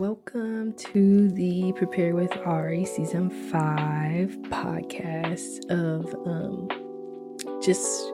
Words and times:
Welcome 0.00 0.72
to 0.94 1.28
the 1.28 1.74
Prepare 1.76 2.14
with 2.14 2.34
Ari 2.46 2.86
season 2.86 3.28
five 3.50 4.30
podcast 4.44 5.68
of 5.68 6.14
um, 6.26 6.68
just 7.62 8.10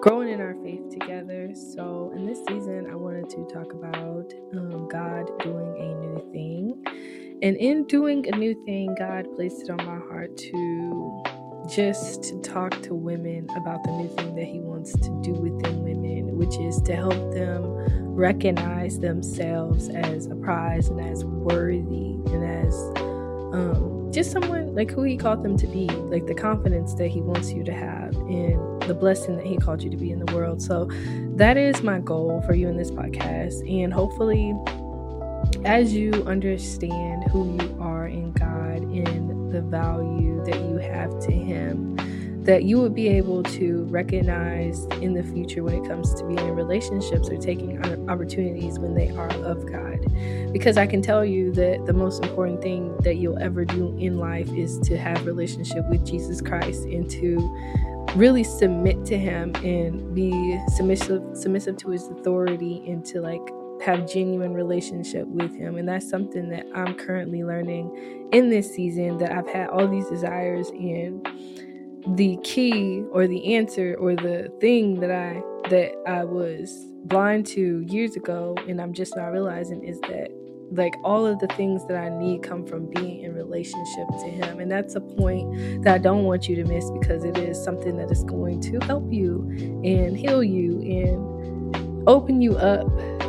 growing 0.00 0.30
in 0.30 0.40
our 0.40 0.56
faith 0.64 0.90
together. 0.90 1.54
So, 1.54 2.12
in 2.16 2.26
this 2.26 2.40
season, 2.48 2.88
I 2.90 2.96
wanted 2.96 3.30
to 3.30 3.46
talk 3.54 3.72
about 3.72 4.32
um, 4.52 4.88
God 4.88 5.30
doing 5.38 5.76
a 5.78 5.94
new 6.04 6.28
thing. 6.32 7.38
And 7.40 7.56
in 7.56 7.86
doing 7.86 8.26
a 8.26 8.36
new 8.36 8.60
thing, 8.64 8.96
God 8.98 9.28
placed 9.36 9.62
it 9.62 9.70
on 9.70 9.86
my 9.86 10.04
heart 10.08 10.36
to 10.36 11.22
just 11.66 12.22
to 12.24 12.40
talk 12.40 12.80
to 12.82 12.94
women 12.94 13.48
about 13.56 13.82
the 13.84 13.90
new 13.92 14.08
thing 14.08 14.34
that 14.36 14.44
He 14.44 14.60
wants 14.60 14.92
to 14.92 15.20
do 15.22 15.32
within 15.32 15.82
women, 15.82 16.36
which 16.36 16.56
is 16.58 16.80
to 16.82 16.94
help 16.94 17.32
them 17.32 17.62
recognize 18.14 18.98
themselves 18.98 19.88
as 19.88 20.26
a 20.26 20.34
prize 20.36 20.88
and 20.88 21.00
as 21.00 21.24
worthy 21.24 22.14
and 22.32 22.44
as 22.44 22.74
um, 23.52 24.10
just 24.12 24.30
someone 24.30 24.74
like 24.74 24.90
who 24.90 25.02
He 25.02 25.16
called 25.16 25.42
them 25.42 25.56
to 25.56 25.66
be, 25.66 25.86
like 25.86 26.26
the 26.26 26.34
confidence 26.34 26.94
that 26.94 27.08
He 27.08 27.20
wants 27.20 27.52
you 27.52 27.64
to 27.64 27.72
have 27.72 28.14
and 28.14 28.82
the 28.82 28.94
blessing 28.94 29.36
that 29.36 29.46
He 29.46 29.56
called 29.56 29.82
you 29.82 29.90
to 29.90 29.96
be 29.96 30.10
in 30.10 30.24
the 30.24 30.34
world. 30.34 30.62
So 30.62 30.88
that 31.36 31.56
is 31.56 31.82
my 31.82 31.98
goal 32.00 32.42
for 32.46 32.54
you 32.54 32.68
in 32.68 32.76
this 32.76 32.90
podcast. 32.90 33.68
And 33.70 33.92
hopefully, 33.92 34.54
as 35.64 35.92
you 35.92 36.12
understand 36.24 37.24
who 37.30 37.56
you 37.60 37.76
are 37.80 38.06
in 38.06 38.32
God 38.32 38.82
and 38.82 39.52
the 39.52 39.60
value 39.60 40.44
that 40.44 40.56
you 40.56 40.76
have 40.78 41.18
to 41.20 41.32
Him, 41.32 41.96
that 42.44 42.64
you 42.64 42.80
would 42.80 42.94
be 42.94 43.08
able 43.08 43.42
to 43.42 43.84
recognize 43.84 44.84
in 45.02 45.12
the 45.14 45.22
future 45.22 45.62
when 45.62 45.74
it 45.74 45.86
comes 45.86 46.14
to 46.14 46.24
being 46.24 46.38
in 46.38 46.54
relationships 46.54 47.28
or 47.28 47.36
taking 47.36 47.78
opportunities 48.08 48.78
when 48.78 48.94
they 48.94 49.10
are 49.10 49.30
of 49.44 49.70
God. 49.70 49.98
Because 50.52 50.78
I 50.78 50.86
can 50.86 51.02
tell 51.02 51.24
you 51.24 51.52
that 51.52 51.84
the 51.86 51.92
most 51.92 52.22
important 52.22 52.62
thing 52.62 52.96
that 53.02 53.16
you'll 53.16 53.38
ever 53.38 53.64
do 53.64 53.96
in 53.98 54.18
life 54.18 54.48
is 54.54 54.78
to 54.80 54.96
have 54.96 55.26
relationship 55.26 55.86
with 55.90 56.06
Jesus 56.06 56.40
Christ 56.40 56.84
and 56.84 57.08
to 57.10 57.38
really 58.16 58.44
submit 58.44 59.04
to 59.04 59.18
him 59.18 59.54
and 59.56 60.14
be 60.14 60.58
submissive 60.74 61.22
submissive 61.34 61.76
to 61.76 61.90
his 61.90 62.08
authority 62.08 62.82
and 62.86 63.04
to 63.04 63.20
like 63.20 63.42
have 63.84 64.10
genuine 64.10 64.54
relationship 64.54 65.26
with 65.28 65.54
him. 65.56 65.76
And 65.76 65.88
that's 65.88 66.08
something 66.08 66.48
that 66.50 66.66
i'm 66.74 66.94
currently 66.94 67.44
learning 67.44 68.28
in 68.32 68.50
this 68.50 68.72
season 68.74 69.18
that 69.18 69.32
i've 69.32 69.48
had 69.48 69.68
all 69.68 69.88
these 69.88 70.08
desires 70.08 70.70
and 70.70 71.26
the 72.16 72.38
key 72.42 73.04
or 73.10 73.26
the 73.26 73.54
answer 73.54 73.94
or 73.98 74.14
the 74.14 74.52
thing 74.60 75.00
that 75.00 75.10
i 75.10 75.42
that 75.68 75.92
i 76.06 76.24
was 76.24 76.86
blind 77.04 77.46
to 77.46 77.80
years 77.88 78.16
ago 78.16 78.56
and 78.68 78.80
i'm 78.80 78.92
just 78.92 79.16
not 79.16 79.26
realizing 79.26 79.82
is 79.84 80.00
that 80.02 80.30
like 80.70 80.94
all 81.02 81.26
of 81.26 81.38
the 81.38 81.46
things 81.48 81.86
that 81.86 81.96
i 81.96 82.08
need 82.08 82.42
come 82.42 82.66
from 82.66 82.86
being 82.90 83.20
in 83.22 83.34
relationship 83.34 84.06
to 84.20 84.28
him. 84.28 84.60
And 84.60 84.70
that's 84.70 84.94
a 84.94 85.00
point 85.00 85.82
that 85.82 85.94
i 85.94 85.98
don't 85.98 86.24
want 86.24 86.48
you 86.48 86.56
to 86.56 86.64
miss 86.64 86.90
because 86.90 87.24
it 87.24 87.38
is 87.38 87.62
something 87.62 87.96
that 87.96 88.10
is 88.10 88.24
going 88.24 88.60
to 88.62 88.78
help 88.80 89.10
you 89.10 89.46
and 89.84 90.16
heal 90.16 90.44
you 90.44 90.80
and 90.82 92.08
open 92.08 92.40
you 92.40 92.56
up 92.56 92.86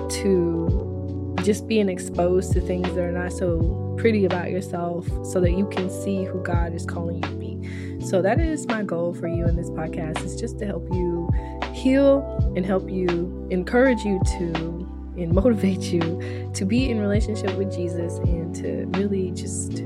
to 0.09 1.35
just 1.43 1.67
being 1.67 1.89
exposed 1.89 2.51
to 2.53 2.61
things 2.61 2.87
that 2.93 3.03
are 3.03 3.11
not 3.11 3.31
so 3.31 3.95
pretty 3.97 4.25
about 4.25 4.49
yourself 4.49 5.07
so 5.25 5.39
that 5.39 5.51
you 5.51 5.67
can 5.67 5.89
see 5.89 6.23
who 6.23 6.41
God 6.41 6.73
is 6.73 6.85
calling 6.85 7.17
you 7.17 7.21
to 7.21 7.35
be. 7.35 8.05
So 8.05 8.21
that 8.21 8.39
is 8.39 8.65
my 8.67 8.83
goal 8.83 9.13
for 9.13 9.27
you 9.27 9.45
in 9.45 9.55
this 9.55 9.69
podcast 9.69 10.23
is 10.23 10.39
just 10.39 10.59
to 10.59 10.65
help 10.65 10.87
you 10.91 11.29
heal 11.73 12.53
and 12.55 12.65
help 12.65 12.89
you 12.89 13.47
encourage 13.51 14.03
you 14.03 14.21
to 14.37 14.87
and 15.17 15.33
motivate 15.33 15.81
you 15.81 16.49
to 16.53 16.65
be 16.65 16.89
in 16.89 16.99
relationship 16.99 17.55
with 17.57 17.73
Jesus 17.73 18.17
and 18.19 18.55
to 18.55 18.85
really 18.99 19.31
just 19.31 19.81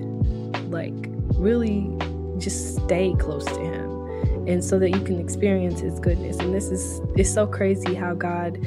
like 0.70 0.94
really 1.36 1.90
just 2.38 2.76
stay 2.76 3.16
close 3.20 3.46
to 3.46 3.60
him 3.60 4.48
and 4.48 4.64
so 4.64 4.78
that 4.78 4.92
you 4.92 5.02
can 5.02 5.20
experience 5.20 5.80
his 5.80 6.00
goodness 6.00 6.38
and 6.38 6.54
this 6.54 6.70
is 6.70 7.02
it's 7.16 7.32
so 7.32 7.48
crazy 7.48 7.94
how 7.94 8.14
God 8.14 8.58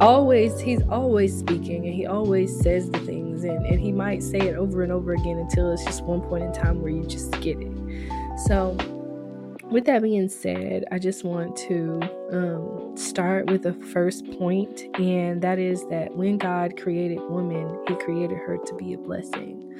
always 0.00 0.60
he's 0.60 0.82
always 0.88 1.36
speaking 1.36 1.84
and 1.86 1.94
he 1.94 2.06
always 2.06 2.54
says 2.60 2.90
the 2.90 2.98
things 3.00 3.44
and, 3.44 3.64
and 3.66 3.80
he 3.80 3.92
might 3.92 4.22
say 4.22 4.38
it 4.38 4.56
over 4.56 4.82
and 4.82 4.92
over 4.92 5.12
again 5.12 5.38
until 5.38 5.72
it's 5.72 5.84
just 5.84 6.02
one 6.04 6.20
point 6.20 6.44
in 6.44 6.52
time 6.52 6.80
where 6.82 6.92
you 6.92 7.04
just 7.04 7.30
get 7.40 7.58
it. 7.60 7.72
So 8.46 8.76
with 9.70 9.86
that 9.86 10.02
being 10.02 10.28
said 10.28 10.84
i 10.92 10.98
just 10.98 11.24
want 11.24 11.56
to 11.56 11.98
um, 12.30 12.94
start 12.94 13.46
with 13.46 13.62
the 13.62 13.72
first 13.72 14.30
point 14.38 14.82
and 15.00 15.40
that 15.40 15.58
is 15.58 15.86
that 15.88 16.14
when 16.14 16.36
god 16.36 16.76
created 16.78 17.18
woman 17.30 17.82
he 17.88 17.94
created 17.94 18.36
her 18.36 18.58
to 18.66 18.74
be 18.74 18.92
a 18.92 18.98
blessing. 18.98 19.74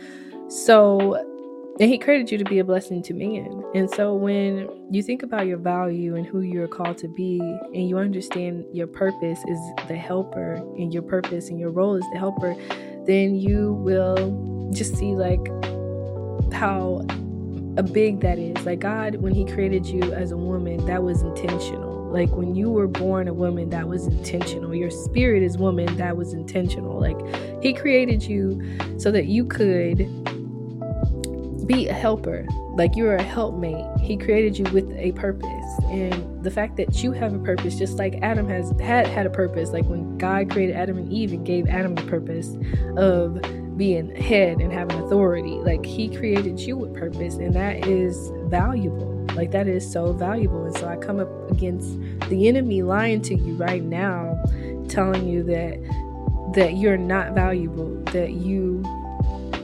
So 0.48 1.31
and 1.80 1.90
he 1.90 1.98
created 1.98 2.30
you 2.30 2.38
to 2.38 2.44
be 2.44 2.58
a 2.58 2.64
blessing 2.64 3.02
to 3.04 3.14
man. 3.14 3.64
And 3.74 3.90
so 3.90 4.14
when 4.14 4.68
you 4.90 5.02
think 5.02 5.22
about 5.22 5.46
your 5.46 5.56
value 5.56 6.16
and 6.16 6.26
who 6.26 6.40
you're 6.42 6.68
called 6.68 6.98
to 6.98 7.08
be, 7.08 7.40
and 7.40 7.88
you 7.88 7.98
understand 7.98 8.66
your 8.72 8.86
purpose 8.86 9.38
is 9.48 9.58
the 9.88 9.96
helper, 9.96 10.54
and 10.76 10.92
your 10.92 11.02
purpose 11.02 11.48
and 11.48 11.58
your 11.58 11.70
role 11.70 11.96
is 11.96 12.04
the 12.12 12.18
helper, 12.18 12.54
then 13.06 13.36
you 13.36 13.72
will 13.72 14.70
just 14.72 14.96
see 14.96 15.14
like 15.14 15.44
how 16.52 17.04
a 17.78 17.82
big 17.82 18.20
that 18.20 18.38
is. 18.38 18.66
Like 18.66 18.80
God, 18.80 19.16
when 19.16 19.32
He 19.32 19.46
created 19.46 19.86
you 19.86 20.12
as 20.12 20.30
a 20.30 20.36
woman, 20.36 20.84
that 20.86 21.02
was 21.02 21.22
intentional. 21.22 21.90
Like 22.12 22.30
when 22.32 22.54
you 22.54 22.70
were 22.70 22.86
born 22.86 23.28
a 23.28 23.32
woman, 23.32 23.70
that 23.70 23.88
was 23.88 24.06
intentional. 24.06 24.74
Your 24.74 24.90
spirit 24.90 25.42
is 25.42 25.56
woman, 25.56 25.96
that 25.96 26.18
was 26.18 26.34
intentional. 26.34 27.00
Like 27.00 27.16
He 27.62 27.72
created 27.72 28.22
you 28.22 28.60
so 28.98 29.10
that 29.10 29.24
you 29.24 29.46
could 29.46 30.21
be 31.72 31.88
a 31.88 31.92
helper. 31.92 32.46
Like 32.74 32.96
you're 32.96 33.16
a 33.16 33.22
helpmate. 33.22 33.84
He 34.00 34.16
created 34.16 34.58
you 34.58 34.64
with 34.72 34.90
a 34.92 35.12
purpose. 35.12 35.78
And 35.84 36.42
the 36.42 36.50
fact 36.50 36.76
that 36.76 37.02
you 37.02 37.12
have 37.12 37.34
a 37.34 37.38
purpose 37.38 37.78
just 37.78 37.98
like 37.98 38.18
adam 38.22 38.48
has 38.48 38.72
had 38.80 39.06
had 39.06 39.26
a 39.26 39.30
purpose 39.30 39.70
like 39.70 39.84
when 39.84 40.18
god 40.18 40.50
created 40.50 40.74
adam 40.74 40.98
and 40.98 41.12
eve 41.12 41.32
and 41.32 41.46
gave 41.46 41.68
adam 41.68 41.94
the 41.94 42.02
purpose 42.02 42.56
of 42.96 43.40
being 43.76 44.12
head 44.16 44.58
and 44.58 44.72
having 44.72 44.98
authority 44.98 45.52
like 45.52 45.84
he 45.86 46.08
created 46.14 46.58
you 46.58 46.76
with 46.76 46.92
purpose 46.94 47.36
and 47.36 47.54
that 47.54 47.86
is 47.86 48.32
valuable. 48.46 49.10
Like 49.34 49.50
that 49.52 49.68
is 49.68 49.90
so 49.90 50.12
valuable. 50.12 50.64
And 50.64 50.76
so 50.76 50.88
i 50.88 50.96
come 50.96 51.20
up 51.20 51.50
against 51.50 51.98
the 52.28 52.48
enemy 52.48 52.82
lying 52.82 53.22
to 53.22 53.34
you 53.34 53.54
right 53.54 53.82
now 53.82 54.42
telling 54.88 55.28
you 55.28 55.42
that 55.44 55.78
that 56.54 56.74
you're 56.74 56.98
not 56.98 57.32
valuable 57.32 57.94
that 58.12 58.32
you 58.32 58.82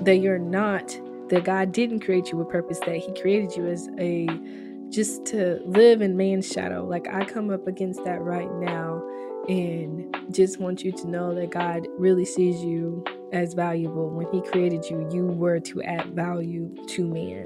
that 0.02 0.18
you're 0.18 0.38
not 0.38 0.96
that 1.30 1.44
God 1.44 1.72
didn't 1.72 2.00
create 2.00 2.30
you 2.30 2.38
with 2.38 2.48
purpose, 2.48 2.78
that 2.80 2.96
He 2.96 3.12
created 3.20 3.56
you 3.56 3.66
as 3.66 3.88
a 3.98 4.28
just 4.90 5.26
to 5.26 5.60
live 5.64 6.00
in 6.00 6.16
man's 6.16 6.50
shadow. 6.50 6.84
Like 6.84 7.08
I 7.08 7.24
come 7.24 7.50
up 7.50 7.66
against 7.66 8.04
that 8.04 8.20
right 8.20 8.50
now 8.54 9.02
and 9.48 10.16
just 10.30 10.60
want 10.60 10.84
you 10.84 10.92
to 10.92 11.08
know 11.08 11.34
that 11.34 11.50
God 11.50 11.86
really 11.98 12.24
sees 12.24 12.62
you 12.62 13.04
as 13.32 13.54
valuable. 13.54 14.10
When 14.10 14.26
He 14.32 14.40
created 14.42 14.84
you, 14.90 15.08
you 15.12 15.26
were 15.26 15.60
to 15.60 15.82
add 15.82 16.14
value 16.14 16.74
to 16.88 17.06
man 17.06 17.44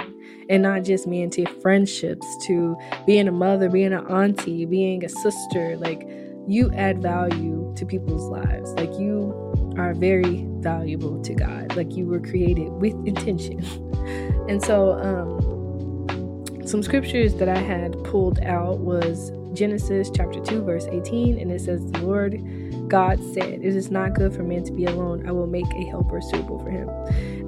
and 0.48 0.62
not 0.62 0.84
just 0.84 1.06
man 1.06 1.31
to 1.31 1.47
friendships, 1.60 2.26
to 2.47 2.76
being 3.06 3.28
a 3.28 3.32
mother, 3.32 3.69
being 3.69 3.92
an 3.92 4.06
auntie, 4.06 4.65
being 4.65 5.04
a 5.04 5.09
sister. 5.09 5.76
Like 5.76 6.09
you 6.47 6.70
add 6.72 7.00
value 7.00 7.72
to 7.76 7.86
people's 7.86 8.28
lives. 8.28 8.72
Like 8.72 8.92
you 8.98 9.75
are 9.76 9.94
very 9.94 10.44
valuable 10.60 11.22
to 11.22 11.34
God. 11.34 11.76
Like 11.76 11.97
you 11.97 12.06
were 12.06 12.20
created 12.20 12.70
with 12.72 12.94
intention. 13.06 13.60
and 14.48 14.62
so, 14.62 14.92
um, 14.92 16.66
some 16.66 16.83
scriptures 16.83 17.34
that 17.34 17.48
I 17.48 17.59
had 17.59 17.92
pulled 18.04 18.41
out 18.41 18.78
was 18.78 19.33
Genesis 19.53 20.10
chapter 20.15 20.41
2, 20.41 20.62
verse 20.62 20.86
18, 20.86 21.39
and 21.39 21.50
it 21.50 21.60
says, 21.60 21.84
The 21.91 21.98
Lord 22.00 22.41
God 22.88 23.22
said, 23.34 23.60
It 23.62 23.77
is 23.77 23.91
not 23.91 24.15
good 24.15 24.34
for 24.34 24.42
man 24.42 24.65
to 24.65 24.72
be 24.72 24.86
alone. 24.86 25.28
I 25.28 25.33
will 25.33 25.47
make 25.47 25.66
a 25.66 25.84
helper 25.91 26.21
suitable 26.21 26.59
for 26.60 26.71
him. 26.71 26.88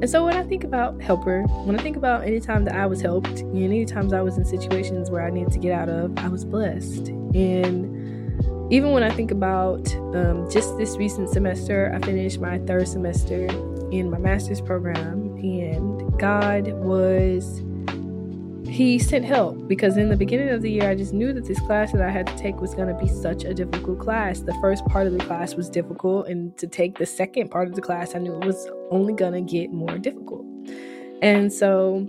And 0.03 0.11
so 0.11 0.25
when 0.25 0.37
I 0.37 0.43
think 0.43 0.65
about 0.65 1.01
helper, 1.01 1.43
when 1.65 1.79
I 1.79 1.83
think 1.83 1.97
about 1.97 2.25
any 2.25 2.41
time 2.41 2.65
that 2.65 2.75
I 2.75 2.87
was 2.87 3.01
helped, 3.01 3.41
any 3.55 3.87
times 3.87 4.13
I 4.13 4.21
was 4.21 4.37
in 4.37 4.45
situations 4.45 5.11
where 5.11 5.25
I 5.25 5.31
needed 5.31 5.53
to 5.53 5.59
get 5.59 5.73
out 5.73 5.89
of, 5.89 6.19
I 6.19 6.29
was 6.29 6.45
blessed. 6.45 7.09
And 7.09 7.94
even 8.71 8.93
when 8.93 9.03
I 9.03 9.11
think 9.11 9.31
about 9.31 9.95
um, 10.15 10.49
just 10.51 10.77
this 10.79 10.97
recent 10.97 11.29
semester, 11.29 11.93
I 11.95 12.05
finished 12.05 12.41
my 12.41 12.59
third 12.61 12.89
semester 12.89 13.47
in 13.93 14.11
my 14.11 14.19
master's 14.19 14.61
program, 14.61 15.37
and 15.37 16.19
God 16.19 16.69
was, 16.73 17.63
He 18.67 18.99
sent 18.99 19.27
help 19.27 19.69
because 19.69 19.99
in 19.99 20.09
the 20.09 20.17
beginning 20.17 20.49
of 20.49 20.63
the 20.63 20.71
year, 20.71 20.89
I 20.89 20.95
just 20.95 21.13
knew 21.13 21.33
that 21.35 21.45
this 21.45 21.61
class 21.61 21.93
that 21.93 22.01
I 22.01 22.11
had 22.11 22.27
to 22.27 22.37
take 22.37 22.61
was 22.61 22.75
going 22.75 22.89
to 22.89 22.95
be 22.95 23.09
such 23.09 23.45
a 23.45 23.53
difficult 23.53 23.99
class. 23.99 24.41
The 24.41 24.57
first 24.63 24.85
part 24.87 25.07
of 25.07 25.13
the 25.13 25.25
class 25.25 25.55
was 25.55 25.69
difficult, 25.69 26.29
and 26.29 26.57
to 26.57 26.67
take 26.67 26.99
the 26.99 27.07
second 27.07 27.51
part 27.51 27.69
of 27.69 27.75
the 27.75 27.83
class, 27.83 28.15
I 28.15 28.19
knew 28.19 28.35
it 28.35 28.47
was 28.47 28.69
only 28.91 29.13
going 29.13 29.35
to 29.35 29.43
get 29.43 29.73
more 29.73 29.99
difficult. 29.99 30.47
And 31.21 31.53
so 31.53 32.09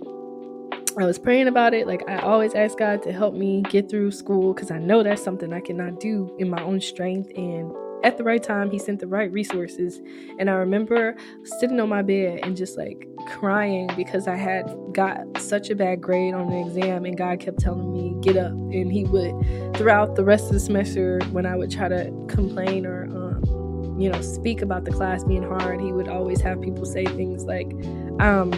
I 0.98 1.06
was 1.06 1.20
praying 1.20 1.48
about 1.48 1.74
it. 1.74 1.88
Like 1.88 2.08
I 2.10 2.20
always 2.20 2.54
ask 2.54 2.78
God 2.78 3.04
to 3.04 3.12
help 3.12 3.34
me 3.34 3.62
get 3.64 3.90
through 3.90 4.12
school 4.12 4.54
because 4.54 4.72
I 4.72 4.80
know 4.80 5.04
that's 5.04 5.24
something 5.24 5.52
I 5.54 5.60
cannot 5.60 6.00
do 6.00 6.34
in 6.40 6.50
my 6.50 6.62
own 6.64 6.80
strength. 6.80 7.30
And 7.36 7.72
at 8.06 8.18
the 8.18 8.24
right 8.24 8.42
time. 8.42 8.70
He 8.70 8.80
sent 8.80 9.00
the 9.00 9.08
right 9.08 9.32
resources. 9.32 10.00
And 10.40 10.50
I 10.50 10.54
remember 10.54 11.16
sitting 11.60 11.80
on 11.80 11.90
my 11.90 12.04
bed 12.04 12.40
and 12.44 12.56
just 12.56 12.78
like 12.78 13.08
crying 13.28 13.90
because 13.98 14.28
I 14.28 14.36
had 14.36 14.72
got 14.94 15.18
such 15.42 15.70
a 15.72 15.76
bad 15.76 16.02
grade 16.02 16.34
on 16.34 16.52
an 16.54 16.68
exam, 16.68 17.06
and 17.06 17.18
God 17.18 17.40
kept 17.40 17.60
telling 17.60 17.92
me, 17.92 18.16
get 18.22 18.38
up. 18.38 18.52
And 18.52 18.92
He 18.92 19.04
would, 19.06 19.76
throughout 19.76 20.16
the 20.16 20.24
rest 20.24 20.46
of 20.46 20.54
the 20.54 20.60
semester, 20.60 21.20
when 21.32 21.46
I 21.46 21.56
would 21.56 21.72
try 21.72 21.90
to 21.90 22.12
complain 22.30 22.86
or, 22.86 23.06
um, 23.06 24.00
you 24.00 24.10
know, 24.10 24.22
speak 24.22 24.62
about 24.62 24.86
the 24.86 24.92
class 24.92 25.24
being 25.24 25.44
hard, 25.44 25.82
He 25.82 25.92
would 25.92 26.08
always 26.08 26.40
have 26.42 26.62
people 26.62 26.86
say 26.86 27.06
things 27.06 27.46
like, 27.46 27.72
um, 28.20 28.52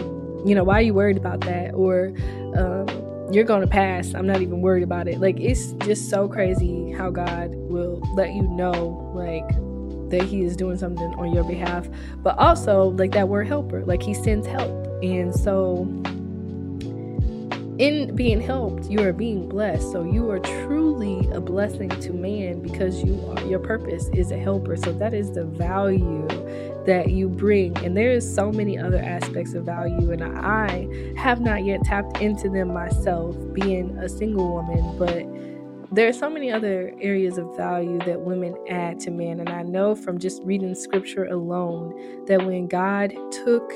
you 0.44 0.54
know, 0.54 0.64
why 0.64 0.78
are 0.78 0.82
you 0.82 0.94
worried 0.94 1.16
about 1.16 1.40
that? 1.42 1.74
Or, 1.74 2.12
um, 2.56 2.86
you're 3.32 3.44
going 3.44 3.60
to 3.60 3.66
pass. 3.66 4.14
I'm 4.14 4.26
not 4.26 4.40
even 4.40 4.60
worried 4.60 4.82
about 4.82 5.06
it. 5.08 5.20
Like, 5.20 5.38
it's 5.38 5.72
just 5.84 6.08
so 6.08 6.28
crazy 6.28 6.92
how 6.92 7.10
God 7.10 7.50
will 7.54 8.00
let 8.14 8.32
you 8.32 8.42
know, 8.42 9.12
like, 9.14 9.46
that 10.10 10.22
He 10.22 10.42
is 10.42 10.56
doing 10.56 10.78
something 10.78 11.14
on 11.14 11.32
your 11.34 11.44
behalf. 11.44 11.88
But 12.16 12.38
also, 12.38 12.90
like, 12.90 13.12
that 13.12 13.28
word 13.28 13.46
helper, 13.46 13.84
like, 13.84 14.02
He 14.02 14.14
sends 14.14 14.46
help. 14.46 14.86
And 15.02 15.34
so, 15.34 15.84
in 17.78 18.16
being 18.16 18.40
helped, 18.40 18.90
you 18.90 19.00
are 19.06 19.12
being 19.12 19.48
blessed. 19.48 19.92
So 19.92 20.02
you 20.02 20.28
are 20.30 20.40
truly 20.40 21.28
a 21.30 21.40
blessing 21.40 21.88
to 21.88 22.12
man 22.12 22.60
because 22.60 23.04
you 23.04 23.24
are, 23.28 23.46
your 23.46 23.60
purpose 23.60 24.08
is 24.12 24.32
a 24.32 24.36
helper. 24.36 24.76
So 24.76 24.92
that 24.94 25.14
is 25.14 25.32
the 25.32 25.44
value 25.44 26.26
that 26.86 27.10
you 27.10 27.28
bring. 27.28 27.76
And 27.84 27.96
there 27.96 28.10
is 28.12 28.34
so 28.34 28.50
many 28.50 28.78
other 28.78 28.98
aspects 28.98 29.54
of 29.54 29.64
value, 29.64 30.10
and 30.12 30.22
I 30.24 30.88
have 31.16 31.40
not 31.40 31.64
yet 31.64 31.84
tapped 31.84 32.20
into 32.20 32.48
them 32.48 32.72
myself, 32.72 33.36
being 33.52 33.96
a 33.98 34.08
single 34.08 34.52
woman, 34.54 34.98
but 34.98 35.26
there 35.94 36.08
are 36.08 36.12
so 36.12 36.28
many 36.28 36.52
other 36.52 36.92
areas 37.00 37.38
of 37.38 37.56
value 37.56 37.98
that 38.00 38.20
women 38.20 38.54
add 38.68 39.00
to 39.00 39.10
men. 39.10 39.40
And 39.40 39.48
I 39.48 39.62
know 39.62 39.94
from 39.94 40.18
just 40.18 40.42
reading 40.42 40.74
scripture 40.74 41.24
alone 41.24 42.26
that 42.26 42.44
when 42.44 42.66
God 42.68 43.14
took 43.30 43.72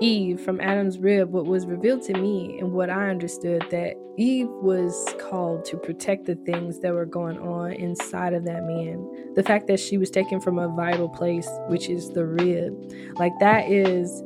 Eve 0.00 0.40
from 0.40 0.60
Adam's 0.60 0.98
rib, 0.98 1.30
what 1.30 1.46
was 1.46 1.66
revealed 1.66 2.02
to 2.02 2.14
me 2.14 2.58
and 2.58 2.72
what 2.72 2.90
I 2.90 3.08
understood 3.10 3.64
that 3.70 3.94
Eve 4.16 4.48
was 4.48 5.14
called 5.20 5.64
to 5.66 5.76
protect 5.76 6.26
the 6.26 6.34
things 6.34 6.80
that 6.80 6.92
were 6.92 7.06
going 7.06 7.38
on 7.38 7.72
inside 7.72 8.32
of 8.32 8.44
that 8.44 8.64
man. 8.64 9.34
The 9.34 9.42
fact 9.42 9.66
that 9.68 9.78
she 9.78 9.98
was 9.98 10.10
taken 10.10 10.40
from 10.40 10.58
a 10.58 10.68
vital 10.68 11.08
place, 11.08 11.48
which 11.68 11.88
is 11.88 12.10
the 12.10 12.24
rib. 12.26 12.92
Like 13.18 13.32
that 13.40 13.70
is 13.70 14.22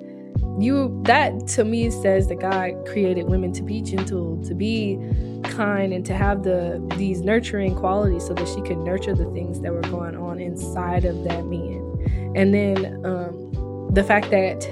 you 0.59 1.01
that 1.05 1.47
to 1.49 1.65
me 1.65 1.91
says 1.91 2.27
that 2.29 2.41
God 2.41 2.87
created 2.87 3.29
women 3.29 3.53
to 3.53 3.63
be 3.63 3.81
gentle, 3.81 4.43
to 4.45 4.55
be 4.55 4.99
kind 5.45 5.93
and 5.93 6.05
to 6.07 6.15
have 6.15 6.43
the 6.43 6.85
these 6.97 7.21
nurturing 7.21 7.75
qualities 7.75 8.27
so 8.27 8.35
that 8.35 8.49
she 8.49 8.61
could 8.63 8.79
nurture 8.79 9.15
the 9.15 9.31
things 9.33 9.61
that 9.61 9.73
were 9.73 9.83
going 9.83 10.17
on 10.17 10.41
inside 10.41 11.05
of 11.05 11.25
that 11.25 11.47
man. 11.47 12.33
And 12.35 12.55
then 12.55 13.05
um 13.05 13.91
the 13.93 14.05
fact 14.05 14.31
that 14.31 14.69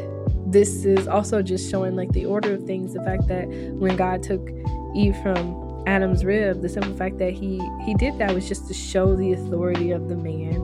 this 0.46 0.84
is 0.84 1.08
also 1.08 1.42
just 1.42 1.70
showing 1.70 1.96
like 1.96 2.10
the 2.12 2.24
order 2.24 2.54
of 2.54 2.64
things 2.64 2.94
the 2.94 3.02
fact 3.02 3.26
that 3.26 3.46
when 3.78 3.96
god 3.96 4.22
took 4.22 4.48
eve 4.94 5.16
from 5.22 5.82
adam's 5.86 6.24
rib 6.24 6.62
the 6.62 6.68
simple 6.68 6.94
fact 6.96 7.18
that 7.18 7.32
he 7.32 7.60
he 7.84 7.94
did 7.94 8.16
that 8.18 8.32
was 8.32 8.48
just 8.48 8.66
to 8.68 8.74
show 8.74 9.16
the 9.16 9.32
authority 9.32 9.90
of 9.90 10.08
the 10.08 10.16
man 10.16 10.55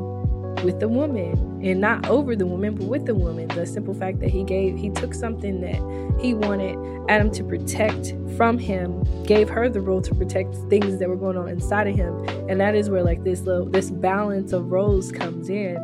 with 0.62 0.80
the 0.80 0.88
woman 0.88 1.60
and 1.62 1.80
not 1.80 2.06
over 2.08 2.34
the 2.36 2.46
woman 2.46 2.74
but 2.74 2.86
with 2.86 3.06
the 3.06 3.14
woman. 3.14 3.48
The 3.48 3.66
simple 3.66 3.94
fact 3.94 4.20
that 4.20 4.30
he 4.30 4.44
gave 4.44 4.76
he 4.76 4.90
took 4.90 5.14
something 5.14 5.60
that 5.60 6.20
he 6.20 6.34
wanted 6.34 6.78
adam 7.08 7.30
to 7.32 7.42
protect 7.44 8.14
from 8.36 8.58
him 8.58 9.02
gave 9.24 9.48
her 9.48 9.68
the 9.68 9.80
role 9.80 10.00
to 10.00 10.14
protect 10.14 10.54
things 10.70 10.98
that 10.98 11.08
were 11.08 11.16
going 11.16 11.36
on 11.36 11.48
inside 11.48 11.86
of 11.86 11.96
him. 11.96 12.14
And 12.48 12.60
that 12.60 12.74
is 12.74 12.88
where 12.90 13.02
like 13.02 13.24
this 13.24 13.42
little 13.42 13.66
this 13.66 13.90
balance 13.90 14.52
of 14.52 14.70
roles 14.70 15.12
comes 15.12 15.48
in. 15.48 15.76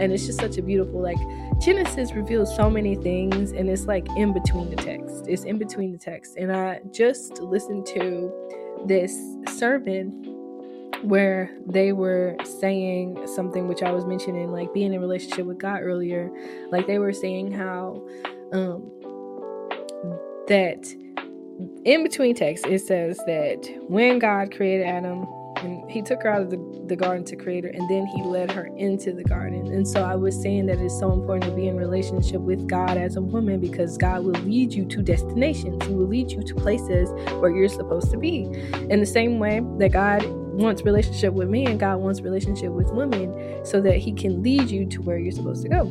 And 0.00 0.12
it's 0.12 0.26
just 0.26 0.40
such 0.40 0.58
a 0.58 0.62
beautiful 0.62 1.00
like 1.00 1.18
genesis 1.60 2.12
reveals 2.12 2.54
so 2.54 2.68
many 2.68 2.96
things 2.96 3.52
and 3.52 3.68
it's 3.68 3.86
like 3.86 4.06
in 4.16 4.32
between 4.32 4.70
the 4.70 4.76
text. 4.76 5.26
It's 5.28 5.44
in 5.44 5.58
between 5.58 5.92
the 5.92 5.98
text. 5.98 6.36
And 6.36 6.54
i 6.54 6.80
just 6.90 7.40
listened 7.40 7.86
to 7.86 8.32
this 8.86 9.16
sermon 9.56 10.33
where 11.02 11.50
they 11.66 11.92
were 11.92 12.36
saying 12.44 13.26
something 13.34 13.68
which 13.68 13.82
I 13.82 13.92
was 13.92 14.04
mentioning, 14.04 14.52
like 14.52 14.72
being 14.72 14.92
in 14.92 15.00
relationship 15.00 15.46
with 15.46 15.58
God 15.58 15.80
earlier. 15.82 16.30
Like 16.70 16.86
they 16.86 16.98
were 16.98 17.12
saying 17.12 17.52
how 17.52 18.06
um 18.52 18.90
that 20.48 20.84
in 21.84 22.02
between 22.02 22.34
texts 22.34 22.66
it 22.68 22.80
says 22.80 23.16
that 23.26 23.68
when 23.88 24.18
God 24.18 24.54
created 24.54 24.86
Adam 24.86 25.26
and 25.58 25.90
he 25.90 26.02
took 26.02 26.22
her 26.22 26.28
out 26.28 26.42
of 26.42 26.50
the, 26.50 26.84
the 26.86 26.96
garden 26.96 27.24
to 27.24 27.36
create 27.36 27.64
her 27.64 27.70
and 27.70 27.88
then 27.88 28.06
he 28.06 28.22
led 28.22 28.50
her 28.50 28.66
into 28.76 29.12
the 29.12 29.24
garden 29.24 29.66
and 29.68 29.86
so 29.86 30.02
i 30.02 30.14
was 30.14 30.40
saying 30.40 30.66
that 30.66 30.78
it's 30.78 30.98
so 30.98 31.12
important 31.12 31.44
to 31.44 31.56
be 31.56 31.68
in 31.68 31.76
relationship 31.76 32.40
with 32.40 32.66
god 32.68 32.96
as 32.96 33.16
a 33.16 33.20
woman 33.20 33.60
because 33.60 33.96
god 33.96 34.24
will 34.24 34.40
lead 34.42 34.72
you 34.72 34.84
to 34.84 35.02
destinations 35.02 35.82
he 35.86 35.94
will 35.94 36.06
lead 36.06 36.30
you 36.30 36.42
to 36.42 36.54
places 36.54 37.08
where 37.40 37.50
you're 37.50 37.68
supposed 37.68 38.10
to 38.10 38.18
be 38.18 38.42
in 38.90 39.00
the 39.00 39.06
same 39.06 39.38
way 39.38 39.60
that 39.78 39.92
god 39.92 40.22
wants 40.54 40.82
relationship 40.82 41.32
with 41.32 41.48
men 41.48 41.78
god 41.78 41.96
wants 41.96 42.20
relationship 42.20 42.70
with 42.70 42.90
women 42.92 43.64
so 43.64 43.80
that 43.80 43.96
he 43.96 44.12
can 44.12 44.42
lead 44.42 44.70
you 44.70 44.86
to 44.86 45.02
where 45.02 45.18
you're 45.18 45.32
supposed 45.32 45.62
to 45.62 45.68
go 45.68 45.84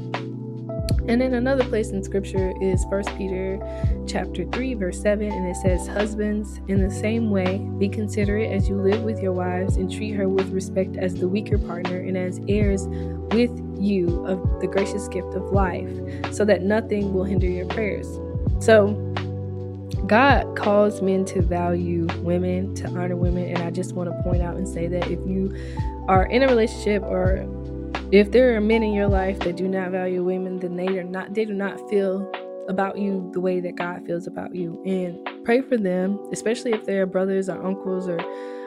and 1.08 1.20
then 1.20 1.34
another 1.34 1.66
place 1.66 1.90
in 1.90 2.02
scripture 2.02 2.54
is 2.62 2.86
First 2.90 3.10
Peter 3.18 3.60
chapter 4.08 4.46
3 4.46 4.74
verse 4.76 5.02
7 5.02 5.30
and 5.30 5.48
it 5.48 5.56
says 5.58 5.86
husbands 5.86 6.62
in 6.70 6.82
the 6.82 6.90
same 6.90 7.30
way 7.30 7.58
be 7.78 7.90
considerate 7.90 8.52
as 8.52 8.70
you 8.70 8.76
live 8.76 9.04
with 9.04 9.22
your 9.22 9.34
wives 9.34 9.76
and 9.76 9.92
treat 9.92 10.12
her 10.12 10.30
with 10.30 10.50
respect 10.50 10.96
as 10.96 11.16
the 11.16 11.28
weaker 11.28 11.58
partner 11.58 12.00
and 12.00 12.18
as 12.18 12.40
heirs 12.48 12.88
with 13.34 13.52
you 13.78 14.26
of 14.26 14.62
the 14.62 14.68
gracious 14.68 15.08
gift 15.10 15.34
of 15.36 15.52
life 15.52 15.90
so 16.32 16.46
that 16.46 16.62
nothing 16.62 17.14
will 17.14 17.26
hinder 17.26 17.48
your 17.48 17.66
prayers. 17.66 18.08
So 18.60 19.13
God 20.08 20.56
calls 20.56 21.02
men 21.02 21.26
to 21.26 21.42
value 21.42 22.08
women, 22.22 22.76
to 22.76 22.88
honor 22.88 23.16
women, 23.16 23.46
and 23.46 23.60
I 23.60 23.72
just 23.72 23.94
want 23.94 24.10
to 24.10 24.24
point 24.24 24.42
out 24.42 24.56
and 24.56 24.68
say 24.68 24.88
that 24.88 25.10
if 25.10 25.20
you 25.28 25.56
are 26.08 26.26
in 26.26 26.44
a 26.44 26.48
relationship 26.48 27.04
or 27.04 27.48
if 28.12 28.32
there 28.32 28.56
are 28.56 28.62
men 28.62 28.84
in 28.84 28.94
your 28.94 29.08
life 29.08 29.40
that 29.40 29.56
do 29.56 29.68
not 29.68 29.92
value 29.92 30.24
women, 30.24 30.60
then 30.60 30.76
they 30.76 31.00
are 31.00 31.04
not 31.04 31.34
they 31.34 31.46
do 31.46 31.54
not 31.54 31.78
feel 31.90 32.30
about 32.68 32.98
you 32.98 33.30
the 33.34 33.40
way 33.40 33.60
that 33.60 33.76
God 33.76 34.06
feels 34.06 34.28
about 34.28 34.56
you. 34.56 34.82
And 34.86 35.46
pray 35.46 35.62
for 35.62 35.78
them, 35.78 36.20
especially 36.32 36.74
if 36.74 36.86
they're 36.86 37.06
brothers 37.06 37.50
or 37.50 37.66
uncles 37.66 38.08
or 38.08 38.20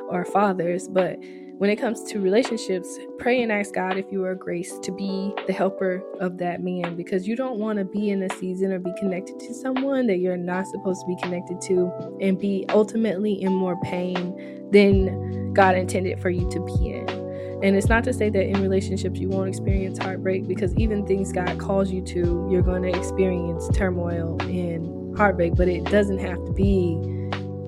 or 0.09 0.25
fathers. 0.25 0.89
But 0.89 1.19
when 1.59 1.71
it 1.71 1.77
comes 1.77 2.03
to 2.03 2.21
relationships, 2.21 2.99
pray 3.19 3.41
and 3.41 3.51
ask 3.51 3.73
God 3.73 3.97
if 3.97 4.13
you 4.13 4.23
are 4.27 4.35
grace 4.35 4.79
to 4.81 4.93
be 4.93 5.33
the 5.47 5.55
helper 5.55 6.03
of 6.21 6.37
that 6.37 6.63
man 6.63 6.97
because 6.97 7.27
you 7.27 7.35
don't 7.35 7.59
want 7.59 7.79
to 7.79 7.85
be 7.85 8.11
in 8.11 8.23
a 8.23 8.29
season 8.37 8.73
or 8.73 8.79
be 8.79 8.93
connected 8.99 9.41
to 9.41 9.55
someone 9.55 10.07
that 10.07 10.19
you're 10.19 10.37
not 10.37 10.67
supposed 10.67 11.01
to 11.01 11.07
be 11.07 11.17
connected 11.23 11.59
to 11.63 11.91
and 12.21 12.39
be 12.39 12.67
ultimately 12.69 13.41
in 13.41 13.55
more 13.55 13.81
pain 13.83 14.69
than 14.71 15.55
God 15.55 15.77
intended 15.77 16.21
for 16.21 16.29
you 16.29 16.47
to 16.51 16.61
be 16.61 16.91
in. 16.91 17.09
And 17.63 17.75
it's 17.75 17.89
not 17.89 18.05
to 18.05 18.13
say 18.13 18.29
that 18.29 18.47
in 18.47 18.61
relationships 18.61 19.19
you 19.19 19.31
won't 19.31 19.49
experience 19.49 19.99
heartbreak 19.99 20.47
because 20.47 20.75
even 20.75 21.07
things 21.07 21.33
God 21.33 21.59
calls 21.59 21.91
you 21.91 22.03
to, 22.03 22.49
you're 22.51 22.61
going 22.61 22.83
to 22.83 22.91
experience 22.91 23.67
turmoil 23.75 24.37
and 24.43 25.17
heartbreak, 25.17 25.55
but 25.55 25.69
it 25.69 25.85
doesn't 25.85 26.19
have 26.19 26.45
to 26.45 26.53
be 26.53 26.99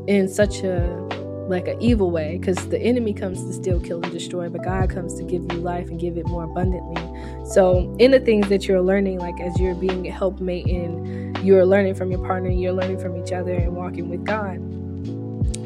in 0.06 0.28
such 0.28 0.58
a 0.58 1.07
like 1.48 1.66
an 1.66 1.80
evil 1.80 2.10
way 2.10 2.38
because 2.38 2.68
the 2.68 2.78
enemy 2.78 3.12
comes 3.12 3.42
to 3.44 3.52
steal, 3.52 3.80
kill, 3.80 4.02
and 4.02 4.12
destroy, 4.12 4.48
but 4.48 4.62
God 4.62 4.90
comes 4.90 5.14
to 5.14 5.24
give 5.24 5.42
you 5.52 5.58
life 5.58 5.88
and 5.88 5.98
give 5.98 6.16
it 6.16 6.26
more 6.26 6.44
abundantly. 6.44 7.02
So, 7.46 7.94
in 7.98 8.10
the 8.10 8.20
things 8.20 8.48
that 8.48 8.68
you're 8.68 8.82
learning, 8.82 9.18
like 9.18 9.40
as 9.40 9.58
you're 9.58 9.74
being 9.74 10.06
a 10.06 10.10
helpmate 10.10 10.66
and 10.66 11.36
you're 11.38 11.64
learning 11.64 11.94
from 11.94 12.10
your 12.10 12.24
partner, 12.24 12.50
you're 12.50 12.72
learning 12.72 12.98
from 12.98 13.16
each 13.16 13.32
other 13.32 13.54
and 13.54 13.74
walking 13.74 14.08
with 14.08 14.24
God, 14.24 14.58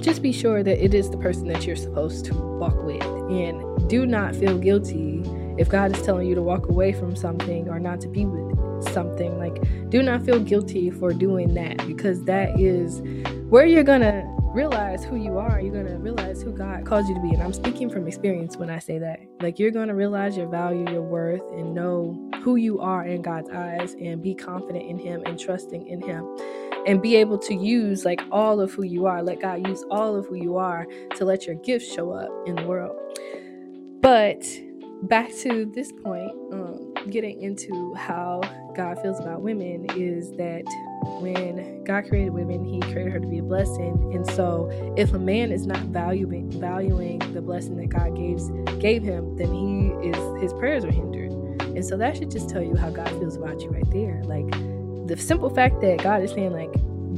just 0.03 0.23
be 0.23 0.33
sure 0.33 0.62
that 0.62 0.85
it 0.85 0.95
is 0.95 1.11
the 1.11 1.17
person 1.17 1.49
that 1.49 1.67
you're 1.67 1.77
supposed 1.77 2.25
to 2.27 2.35
walk 2.35 2.81
with 2.83 3.03
and 3.03 3.89
do 3.89 4.07
not 4.07 4.35
feel 4.37 4.59
guilty 4.59 5.23
if 5.59 5.69
God 5.69 5.97
is 5.97 6.03
telling 6.03 6.27
you 6.29 6.35
to 6.35 6.43
walk 6.43 6.69
away 6.69 6.93
from 6.93 7.15
something 7.15 7.69
or 7.69 7.79
not 7.79 8.01
to 8.03 8.09
be 8.09 8.25
with 8.25 8.93
something. 8.93 9.39
Like, 9.39 9.61
do 9.91 10.03
not 10.03 10.25
feel 10.25 10.41
guilty 10.41 10.91
for 10.91 11.12
doing 11.12 11.55
that 11.55 11.87
because 11.87 12.25
that 12.25 12.59
is 12.59 13.01
where 13.49 13.67
you're 13.67 13.85
going 13.85 14.01
to 14.01 14.41
realize 14.52 15.04
who 15.04 15.16
you 15.16 15.38
are. 15.38 15.61
You're 15.61 15.73
going 15.73 15.87
to 15.87 15.99
realize 15.99 16.42
who 16.42 16.52
God 16.52 16.85
calls 16.85 17.09
you 17.09 17.14
to 17.14 17.21
be. 17.21 17.30
And 17.30 17.42
I'm 17.42 17.52
speaking 17.52 17.88
from 17.88 18.06
experience 18.06 18.56
when 18.56 18.71
I 18.71 18.78
say 18.78 18.99
that. 18.99 19.21
Like, 19.40 19.59
you're 19.59 19.71
going 19.71 19.88
to 19.88 19.94
realize 19.94 20.37
your 20.37 20.49
value, 20.49 20.88
your 20.90 21.02
worth, 21.02 21.42
and 21.52 21.75
know 21.75 22.30
who 22.42 22.56
you 22.56 22.80
are 22.80 23.04
in 23.04 23.23
God's 23.23 23.50
eyes 23.50 23.94
and 23.94 24.23
be 24.23 24.35
confident 24.35 24.85
in 24.85 24.99
Him 24.99 25.23
and 25.26 25.38
trusting 25.38 25.87
in 25.87 26.02
Him 26.02 26.26
and 26.87 27.00
be 27.00 27.16
able 27.16 27.38
to 27.38 27.54
use 27.54 28.04
like 28.04 28.21
all 28.30 28.61
of 28.61 28.73
who 28.73 28.82
you 28.82 29.06
are. 29.06 29.23
Let 29.23 29.40
God 29.40 29.66
use 29.66 29.85
all 29.90 30.16
of 30.16 30.26
who 30.26 30.35
you 30.35 30.56
are 30.56 30.87
to 31.16 31.25
let 31.25 31.47
your 31.47 31.54
gifts 31.56 31.90
show 31.92 32.12
up 32.12 32.30
in 32.47 32.56
the 32.56 32.66
world. 32.66 32.97
But 34.00 34.44
back 35.02 35.32
to 35.42 35.71
this 35.75 35.92
point, 35.92 36.32
um, 36.52 36.92
getting 37.11 37.40
into 37.40 37.94
how 37.94 38.40
God 38.76 39.00
feels 39.00 39.21
about 39.21 39.42
women 39.42 39.87
is 39.97 40.32
that 40.32 40.64
when 41.21 41.85
God 41.85 42.04
created 42.09 42.30
women, 42.32 42.64
He 42.64 42.80
created 42.92 43.12
her 43.12 43.21
to 43.21 43.26
be 43.26 43.38
a 43.38 43.42
blessing. 43.42 44.12
And 44.14 44.26
so, 44.30 44.71
if 44.97 45.12
a 45.12 45.18
man 45.18 45.52
is 45.52 45.66
not 45.66 45.80
valuing 45.87 46.50
valuing 46.50 47.18
the 47.32 47.42
blessing 47.42 47.76
that 47.76 47.88
God 47.88 48.16
gave 48.16 48.40
gave 48.80 49.02
him, 49.02 49.37
then 49.37 49.52
he 49.52 50.09
is 50.09 50.42
his 50.42 50.52
prayers 50.54 50.85
are 50.85 50.90
hindered. 50.90 51.32
And 51.61 51.85
so 51.85 51.97
that 51.97 52.16
should 52.16 52.30
just 52.30 52.49
tell 52.50 52.62
you 52.62 52.76
how 52.76 52.90
God 52.90 53.09
feels 53.11 53.37
about 53.37 53.62
you 53.62 53.71
right 53.71 53.90
there. 53.90 54.23
Like 54.25 54.50
the 55.09 55.16
simple 55.16 55.50
fact 55.50 55.80
that 55.80 56.02
God 56.02 56.23
is 56.23 56.32
saying, 56.32 56.52
like, 56.52 56.71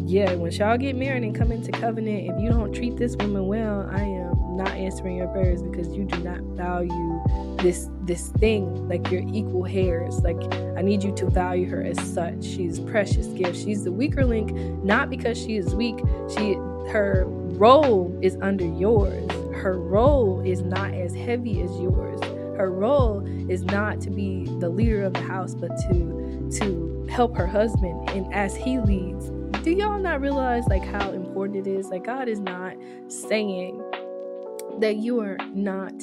yeah, 0.06 0.34
when 0.34 0.52
y'all 0.52 0.78
get 0.78 0.96
married 0.96 1.22
and 1.22 1.34
come 1.34 1.52
into 1.52 1.72
covenant, 1.72 2.30
if 2.30 2.40
you 2.40 2.50
don't 2.50 2.72
treat 2.72 2.96
this 2.96 3.16
woman 3.16 3.46
well, 3.46 3.88
I 3.90 4.02
am 4.02 4.56
not 4.56 4.70
answering 4.70 5.16
your 5.16 5.28
prayers 5.28 5.62
because 5.62 5.88
you 5.88 6.04
do 6.04 6.18
not 6.18 6.40
value 6.56 7.13
this 7.58 7.88
this 8.02 8.28
thing 8.28 8.88
like 8.88 9.10
your 9.10 9.22
equal 9.32 9.64
hairs. 9.64 10.20
Like 10.20 10.42
I 10.76 10.82
need 10.82 11.02
you 11.02 11.14
to 11.16 11.26
value 11.26 11.68
her 11.70 11.82
as 11.82 11.98
such. 12.12 12.44
She's 12.44 12.78
precious 12.78 13.26
gift. 13.28 13.56
She's 13.56 13.84
the 13.84 13.92
weaker 13.92 14.24
link, 14.24 14.52
not 14.84 15.08
because 15.10 15.38
she 15.38 15.56
is 15.56 15.74
weak. 15.74 15.98
She 16.36 16.54
her 16.92 17.24
role 17.26 18.16
is 18.20 18.36
under 18.42 18.66
yours. 18.66 19.30
Her 19.54 19.78
role 19.78 20.42
is 20.44 20.60
not 20.62 20.92
as 20.92 21.14
heavy 21.14 21.62
as 21.62 21.70
yours. 21.80 22.22
Her 22.58 22.70
role 22.70 23.26
is 23.50 23.64
not 23.64 24.00
to 24.02 24.10
be 24.10 24.44
the 24.58 24.68
leader 24.68 25.02
of 25.02 25.14
the 25.14 25.22
house, 25.22 25.54
but 25.54 25.70
to 25.88 26.50
to 26.58 27.06
help 27.10 27.36
her 27.36 27.46
husband 27.46 28.10
and 28.10 28.32
as 28.34 28.54
he 28.54 28.78
leads. 28.78 29.30
Do 29.62 29.70
y'all 29.70 29.98
not 29.98 30.20
realize 30.20 30.66
like 30.66 30.84
how 30.84 31.12
important 31.12 31.66
it 31.66 31.70
is? 31.70 31.88
Like 31.88 32.04
God 32.04 32.28
is 32.28 32.38
not 32.38 32.76
saying 33.08 33.82
that 34.80 34.96
you 34.96 35.20
are 35.20 35.38
not 35.54 35.94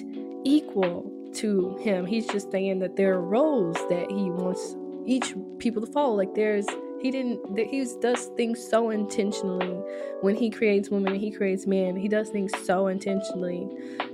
equal 0.43 1.11
to 1.35 1.77
him. 1.77 2.05
He's 2.05 2.27
just 2.27 2.51
saying 2.51 2.79
that 2.79 2.95
there 2.95 3.13
are 3.13 3.21
roles 3.21 3.77
that 3.89 4.09
he 4.09 4.29
wants 4.31 4.75
each 5.05 5.33
people 5.59 5.85
to 5.85 5.91
follow. 5.91 6.15
Like 6.15 6.35
there's 6.35 6.67
he 7.01 7.09
didn't 7.09 7.55
that 7.55 7.67
he 7.67 7.85
does 7.99 8.25
things 8.37 8.63
so 8.63 8.91
intentionally 8.91 9.81
when 10.21 10.35
he 10.35 10.49
creates 10.49 10.89
women 10.89 11.13
and 11.13 11.21
he 11.21 11.31
creates 11.31 11.65
men. 11.65 11.95
He 11.95 12.07
does 12.07 12.29
things 12.29 12.51
so 12.63 12.87
intentionally. 12.87 13.67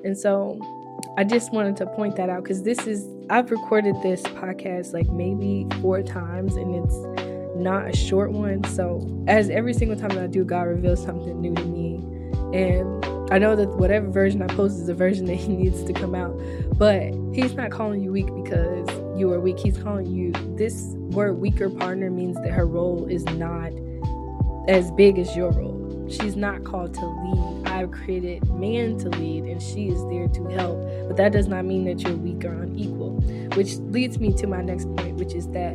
And 0.03 0.17
so 0.17 0.59
I 1.17 1.23
just 1.23 1.51
wanted 1.51 1.75
to 1.77 1.85
point 1.87 2.15
that 2.15 2.29
out 2.29 2.43
because 2.43 2.63
this 2.63 2.87
is 2.87 3.05
I've 3.29 3.51
recorded 3.51 3.95
this 4.01 4.21
podcast 4.23 4.93
like 4.93 5.09
maybe 5.09 5.67
four 5.81 6.01
times 6.01 6.55
and 6.55 6.73
it's 6.75 7.27
not 7.57 7.89
a 7.89 7.95
short 7.95 8.31
one. 8.31 8.63
So 8.65 9.23
as 9.27 9.49
every 9.49 9.73
single 9.73 9.97
time 9.97 10.09
that 10.09 10.23
I 10.23 10.27
do, 10.27 10.45
God 10.45 10.63
reveals 10.63 11.03
something 11.03 11.41
new 11.41 11.55
to 11.55 11.65
me. 11.65 11.95
And 12.53 12.96
I 13.29 13.39
know 13.39 13.57
that 13.57 13.67
whatever 13.75 14.07
version 14.09 14.41
I 14.41 14.47
post 14.47 14.79
is 14.79 14.87
the 14.87 14.93
version 14.93 15.25
that 15.25 15.35
he 15.35 15.49
needs 15.49 15.83
to 15.83 15.93
come 15.93 16.15
out. 16.15 16.39
But 16.77 17.13
he's 17.33 17.53
not 17.55 17.71
calling 17.71 18.01
you 18.01 18.11
weak 18.11 18.33
because 18.33 18.87
you 19.19 19.31
are 19.33 19.39
weak. 19.39 19.59
He's 19.59 19.77
calling 19.77 20.05
you 20.05 20.31
this 20.55 20.93
word 21.09 21.33
weaker 21.33 21.69
partner 21.69 22.09
means 22.09 22.37
that 22.37 22.51
her 22.51 22.65
role 22.65 23.05
is 23.05 23.25
not 23.25 23.73
as 24.69 24.91
big 24.91 25.19
as 25.19 25.35
your 25.35 25.51
role. 25.51 26.07
She's 26.09 26.37
not 26.37 26.63
called 26.63 26.93
to 26.93 27.05
lead. 27.05 27.67
I've 27.67 27.91
created 27.91 28.49
man 28.51 28.97
to 28.99 29.09
lead 29.09 29.43
and 29.43 29.61
she 29.61 29.89
is 29.89 30.01
there 30.05 30.29
to 30.29 30.45
help. 30.47 30.79
But 31.07 31.17
that 31.17 31.33
does 31.33 31.49
not 31.49 31.65
mean 31.65 31.83
that 31.83 32.01
you're 32.01 32.15
weak 32.15 32.45
or 32.45 32.53
unequal. 32.53 33.11
Which 33.55 33.75
leads 33.77 34.19
me 34.19 34.33
to 34.35 34.47
my 34.47 34.61
next 34.61 34.85
point, 34.95 35.17
which 35.17 35.33
is 35.33 35.49
that 35.49 35.73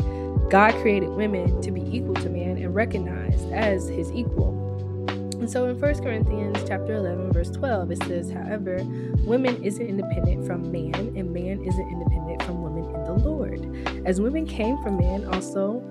God 0.49 0.73
created 0.77 1.11
women 1.11 1.61
to 1.61 1.71
be 1.71 1.83
equal 1.95 2.15
to 2.15 2.31
man 2.31 2.57
and 2.57 2.75
recognized 2.75 3.53
as 3.53 3.89
his 3.89 4.11
equal. 4.13 4.62
And 5.43 5.51
so 5.51 5.67
in 5.67 5.77
1 5.81 5.95
Corinthians 6.05 6.57
chapter 6.69 6.95
11 6.95 7.33
verse 7.33 7.51
12 7.51 7.91
it 7.91 8.03
says, 8.05 8.31
"However, 8.31 8.77
women 9.27 9.61
isn't 9.65 9.85
independent 9.85 10.47
from 10.47 10.71
man 10.71 10.95
and 10.95 11.35
man 11.35 11.65
isn't 11.65 11.89
independent 11.89 12.45
from 12.45 12.63
women 12.63 12.95
in 12.95 13.03
the 13.03 13.15
Lord. 13.15 14.07
As 14.07 14.21
women 14.21 14.47
came 14.47 14.81
from 14.85 14.99
man, 14.99 15.25
also 15.25 15.83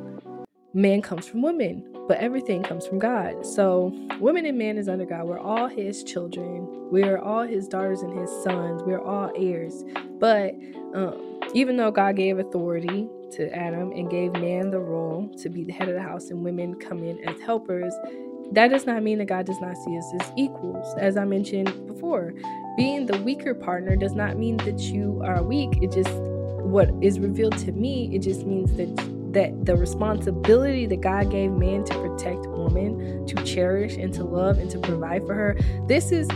man 0.74 1.01
comes 1.01 1.27
from 1.27 1.41
women, 1.41 1.84
but 2.08 2.20
everything 2.20 2.63
comes 2.63 2.88
from 2.88 2.98
God. 2.98 3.46
So, 3.46 3.91
women 4.22 4.46
and 4.46 4.58
man 4.58 4.77
is 4.77 4.88
under 4.88 5.05
God. 5.05 5.27
We're 5.27 5.38
all 5.38 5.67
his 5.67 6.01
children. 6.05 6.89
We 6.89 7.03
are 7.03 7.20
all 7.20 7.46
his 7.46 7.67
daughters 7.67 8.03
and 8.03 8.17
his 8.17 8.31
sons. 8.43 8.81
We're 8.84 9.03
all 9.03 9.34
heirs. 9.36 9.84
But 10.17 10.55
um, 10.93 11.41
even 11.53 11.75
though 11.75 11.91
God 11.91 12.15
gave 12.15 12.39
authority 12.39 13.10
to 13.31 13.53
Adam 13.53 13.91
and 13.91 14.10
gave 14.10 14.31
man 14.31 14.72
the 14.72 14.79
role 14.79 15.27
to 15.39 15.50
be 15.50 15.65
the 15.65 15.74
head 15.74 15.89
of 15.89 15.96
the 15.96 16.01
house 16.01 16.29
and 16.29 16.41
women 16.41 16.75
come 16.75 17.03
in 17.03 17.20
as 17.27 17.38
helpers, 17.41 17.93
that 18.51 18.67
does 18.67 18.86
not 18.86 19.01
mean 19.03 19.20
that 19.20 19.25
God 19.25 19.46
does 19.46 19.60
not 19.62 19.77
see 19.77 19.98
us 19.98 20.13
as 20.20 20.31
equals. 20.38 20.93
As 20.98 21.15
I 21.15 21.24
mentioned 21.24 21.88
before, 21.88 22.34
being 22.75 23.05
the 23.05 23.17
weaker 23.22 23.53
partner 23.53 23.96
does 23.96 24.13
not 24.13 24.38
mean 24.38 24.58
that 24.58 24.79
you 24.79 25.22
are 25.24 25.41
weak. 25.41 25.70
It 25.81 25.91
just, 25.91 26.13
what 26.63 26.91
is 27.01 27.20
revealed 27.20 27.58
to 27.60 27.72
me, 27.72 28.13
it 28.13 28.20
just 28.20 28.46
means 28.46 28.74
that 28.74 28.96
that 29.31 29.65
the 29.65 29.77
responsibility 29.77 30.86
that 30.86 31.00
God 31.00 31.31
gave 31.31 31.51
man 31.51 31.86
to 31.86 31.93
protect 31.93 32.46
woman, 32.48 33.25
to 33.27 33.36
cherish 33.46 33.96
and 33.96 34.13
to 34.15 34.25
love 34.25 34.58
and 34.58 34.70
to 34.72 34.79
provide 34.79 35.25
for 35.25 35.34
her. 35.34 35.58
This 35.88 36.12
is 36.12 36.27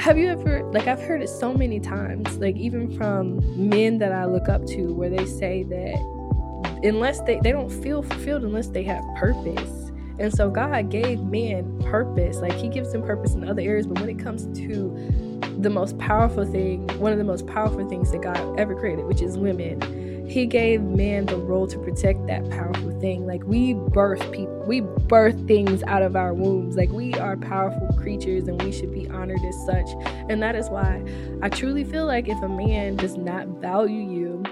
have 0.00 0.18
you 0.18 0.28
ever 0.28 0.68
like 0.72 0.88
I've 0.88 1.00
heard 1.00 1.22
it 1.22 1.28
so 1.28 1.54
many 1.54 1.78
times, 1.78 2.36
like 2.38 2.56
even 2.56 2.90
from 2.96 3.68
men 3.68 3.98
that 3.98 4.10
I 4.10 4.24
look 4.24 4.48
up 4.48 4.66
to 4.66 4.92
where 4.92 5.08
they 5.08 5.26
say 5.26 5.62
that 5.62 6.80
unless 6.82 7.20
they 7.20 7.38
they 7.40 7.52
don't 7.52 7.70
feel 7.70 8.02
fulfilled 8.02 8.42
unless 8.42 8.66
they 8.68 8.82
have 8.82 9.04
purpose 9.16 9.92
and 10.18 10.32
so 10.32 10.50
God 10.50 10.90
gave 10.90 11.20
man 11.22 11.78
purpose. 11.82 12.38
Like 12.38 12.52
he 12.52 12.68
gives 12.68 12.92
them 12.92 13.02
purpose 13.02 13.34
in 13.34 13.48
other 13.48 13.62
areas, 13.62 13.86
but 13.86 14.00
when 14.00 14.08
it 14.08 14.18
comes 14.18 14.46
to 14.58 15.40
the 15.58 15.70
most 15.70 15.98
powerful 15.98 16.44
thing, 16.44 16.86
one 16.98 17.12
of 17.12 17.18
the 17.18 17.24
most 17.24 17.46
powerful 17.46 17.88
things 17.88 18.12
that 18.12 18.22
God 18.22 18.58
ever 18.58 18.74
created, 18.74 19.06
which 19.06 19.22
is 19.22 19.38
women, 19.38 20.28
he 20.28 20.46
gave 20.46 20.82
man 20.82 21.26
the 21.26 21.36
role 21.36 21.66
to 21.66 21.78
protect 21.78 22.26
that 22.26 22.48
powerful 22.50 22.98
thing. 23.00 23.26
Like 23.26 23.44
we 23.44 23.74
birth 23.74 24.20
people, 24.32 24.62
we 24.66 24.80
birth 24.80 25.46
things 25.46 25.82
out 25.84 26.02
of 26.02 26.16
our 26.16 26.32
wombs. 26.32 26.76
Like 26.76 26.90
we 26.90 27.14
are 27.14 27.36
powerful 27.36 27.88
creatures 27.98 28.48
and 28.48 28.60
we 28.62 28.72
should 28.72 28.92
be 28.92 29.08
honored 29.10 29.44
as 29.44 29.66
such. 29.66 29.88
And 30.28 30.42
that 30.42 30.54
is 30.54 30.68
why 30.70 31.04
I 31.42 31.48
truly 31.48 31.84
feel 31.84 32.06
like 32.06 32.28
if 32.28 32.40
a 32.42 32.48
man 32.48 32.96
does 32.96 33.16
not 33.16 33.48
value 33.60 34.10
you 34.10 34.42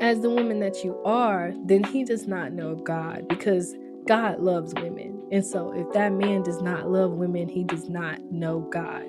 as 0.00 0.20
the 0.20 0.30
woman 0.30 0.60
that 0.60 0.82
you 0.84 0.96
are, 1.04 1.52
then 1.64 1.84
he 1.84 2.04
does 2.04 2.26
not 2.26 2.52
know 2.52 2.74
God 2.74 3.28
because 3.28 3.74
God 4.10 4.40
loves 4.40 4.74
women. 4.74 5.22
And 5.30 5.46
so 5.46 5.70
if 5.70 5.92
that 5.92 6.12
man 6.12 6.42
does 6.42 6.60
not 6.60 6.90
love 6.90 7.12
women, 7.12 7.48
he 7.48 7.62
does 7.62 7.88
not 7.88 8.20
know 8.32 8.58
God. 8.58 9.04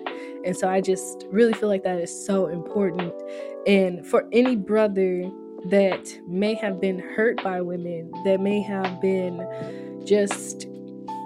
And 0.46 0.55
so 0.55 0.70
I 0.70 0.79
just 0.79 1.25
really 1.31 1.53
feel 1.53 1.70
like 1.70 1.81
that 1.86 2.00
is 2.00 2.25
so 2.27 2.46
important. 2.46 3.12
And 3.65 4.05
for 4.05 4.29
any 4.31 4.55
brother 4.55 5.27
that 5.72 6.20
may 6.27 6.53
have 6.53 6.79
been 6.79 7.00
hurt 7.00 7.43
by 7.43 7.62
women, 7.62 8.12
that 8.25 8.41
may 8.41 8.62
have 8.62 9.01
been 9.01 10.03
just, 10.05 10.67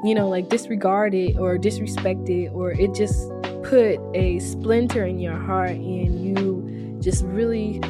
you 0.05 0.15
know, 0.15 0.29
like 0.29 0.47
disregarded 0.47 1.37
or 1.37 1.57
disrespected, 1.57 2.53
or 2.53 2.71
it 2.71 2.95
just 2.95 3.29
put 3.63 3.99
a 4.13 4.39
splinter 4.39 5.05
in 5.05 5.19
your 5.19 5.37
heart 5.37 5.71
and 5.71 6.25
you 6.25 6.97
just 7.01 7.25
really 7.25 7.81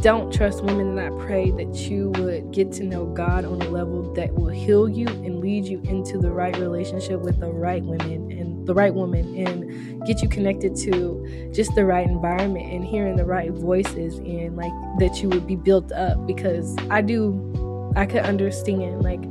don't 0.00 0.32
trust 0.32 0.64
women, 0.64 0.98
and 0.98 1.00
I 1.00 1.24
pray 1.24 1.50
that 1.52 1.74
you 1.88 2.10
would 2.16 2.50
get 2.50 2.72
to 2.72 2.84
know 2.84 3.06
God 3.06 3.44
on 3.44 3.62
a 3.62 3.68
level 3.68 4.12
that 4.14 4.34
will 4.34 4.48
heal 4.48 4.88
you 4.88 5.06
and 5.06 5.40
lead 5.40 5.64
you 5.66 5.80
into 5.84 6.18
the 6.18 6.30
right 6.30 6.56
relationship 6.56 7.20
with 7.20 7.38
the 7.38 7.50
right 7.50 7.82
women 7.82 8.30
and 8.32 8.66
the 8.66 8.74
right 8.74 8.94
woman 8.94 9.36
and 9.36 10.04
get 10.06 10.22
you 10.22 10.28
connected 10.28 10.74
to 10.76 11.50
just 11.52 11.74
the 11.74 11.84
right 11.84 12.06
environment 12.06 12.66
and 12.72 12.84
hearing 12.84 13.16
the 13.16 13.24
right 13.24 13.52
voices 13.52 14.18
and 14.18 14.56
like 14.56 14.72
that 14.98 15.22
you 15.22 15.28
would 15.28 15.46
be 15.46 15.56
built 15.56 15.92
up 15.92 16.26
because 16.26 16.76
I 16.90 17.00
do 17.00 17.92
I 17.96 18.06
could 18.06 18.22
understand 18.22 19.02
like 19.02 19.22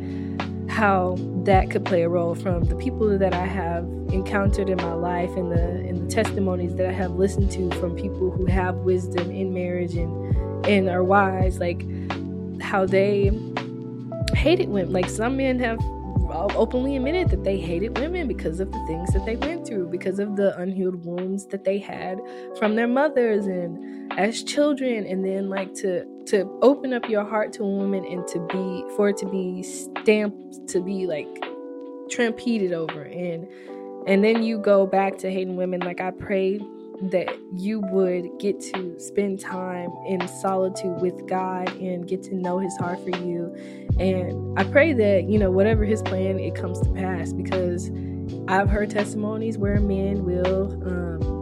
how 0.70 1.16
that 1.44 1.70
could 1.70 1.84
play 1.86 2.04
a 2.04 2.10
role 2.10 2.36
from 2.36 2.64
the 2.64 2.76
people 2.76 3.18
that 3.18 3.34
I 3.34 3.46
have 3.46 3.84
encountered 4.12 4.70
in 4.70 4.78
my 4.78 4.94
life 4.94 5.36
and 5.36 5.52
the 5.52 5.62
and 5.62 6.08
the 6.10 6.14
testimonies 6.14 6.76
that 6.76 6.88
I 6.88 6.94
have 6.94 7.12
listened 7.12 7.52
to 7.52 7.70
from 7.80 7.96
people 7.96 8.32
who 8.32 8.46
have 8.46 8.78
wisdom 8.78 9.30
in 9.32 9.54
marriage 9.54 9.96
and 9.96 10.33
and 10.68 10.90
are 10.90 11.04
wise, 11.04 11.60
like 11.60 11.86
how 12.62 12.86
they 12.86 13.32
hated 14.36 14.70
women. 14.70 14.94
Like 14.94 15.10
some 15.10 15.38
men 15.38 15.60
have 15.60 15.80
openly 16.56 16.96
admitted 16.96 17.30
that 17.30 17.44
they 17.44 17.58
hated 17.58 17.98
women 17.98 18.28
because 18.28 18.60
of 18.60 18.72
the 18.72 18.84
things 18.88 19.14
that 19.14 19.26
they 19.26 19.36
went 19.36 19.68
through, 19.68 19.88
because 19.88 20.20
of 20.20 20.36
the 20.36 20.58
unhealed 20.58 21.06
wounds 21.06 21.46
that 21.48 21.64
they 21.64 21.78
had 21.78 22.20
from 22.58 22.76
their 22.76 22.88
mothers 22.88 23.46
and 23.46 24.12
as 24.14 24.44
children, 24.44 25.06
and 25.06 25.26
then 25.26 25.50
like 25.50 25.74
to 25.76 26.06
to 26.26 26.50
open 26.62 26.94
up 26.94 27.10
your 27.10 27.26
heart 27.26 27.52
to 27.54 27.64
a 27.64 27.68
woman 27.68 28.06
and 28.06 28.26
to 28.28 28.40
be 28.48 28.86
for 28.96 29.10
it 29.10 29.18
to 29.18 29.26
be 29.26 29.62
stamped 29.62 30.68
to 30.70 30.82
be 30.82 31.06
like 31.06 31.28
trampeded 32.10 32.74
over. 32.74 33.04
And 33.04 33.48
and 34.08 34.24
then 34.24 34.44
you 34.44 34.58
go 34.58 34.86
back 34.86 35.18
to 35.20 35.32
hating 35.32 35.56
women. 35.56 35.82
Like 35.82 36.02
i 36.02 36.12
pray 36.12 36.60
that 37.02 37.36
you 37.54 37.82
would 37.92 38.28
get 38.40 38.60
to 38.60 39.00
spend 39.00 39.40
time 39.40 39.90
in 40.08 40.28
solitude 40.28 41.02
with 41.02 41.28
God 41.28 41.70
and 41.78 42.08
get 42.08 42.24
to 42.24 42.36
know 42.36 42.60
his 42.60 42.76
heart 42.78 43.00
for 43.04 43.10
you. 43.10 43.54
And 44.00 44.58
I 44.60 44.64
pray 44.64 44.94
that, 44.94 45.30
you 45.30 45.38
know, 45.38 45.52
whatever 45.52 45.86
his 45.86 46.02
plan, 46.02 46.40
it 46.40 46.56
comes 46.56 46.80
to 46.82 46.90
pass 46.92 47.34
because 47.34 47.92
I've 48.48 48.70
heard 48.70 48.90
testimonies 48.90 49.58
where 49.58 49.80
men 49.80 50.26
will 50.26 50.72
um, 50.88 51.33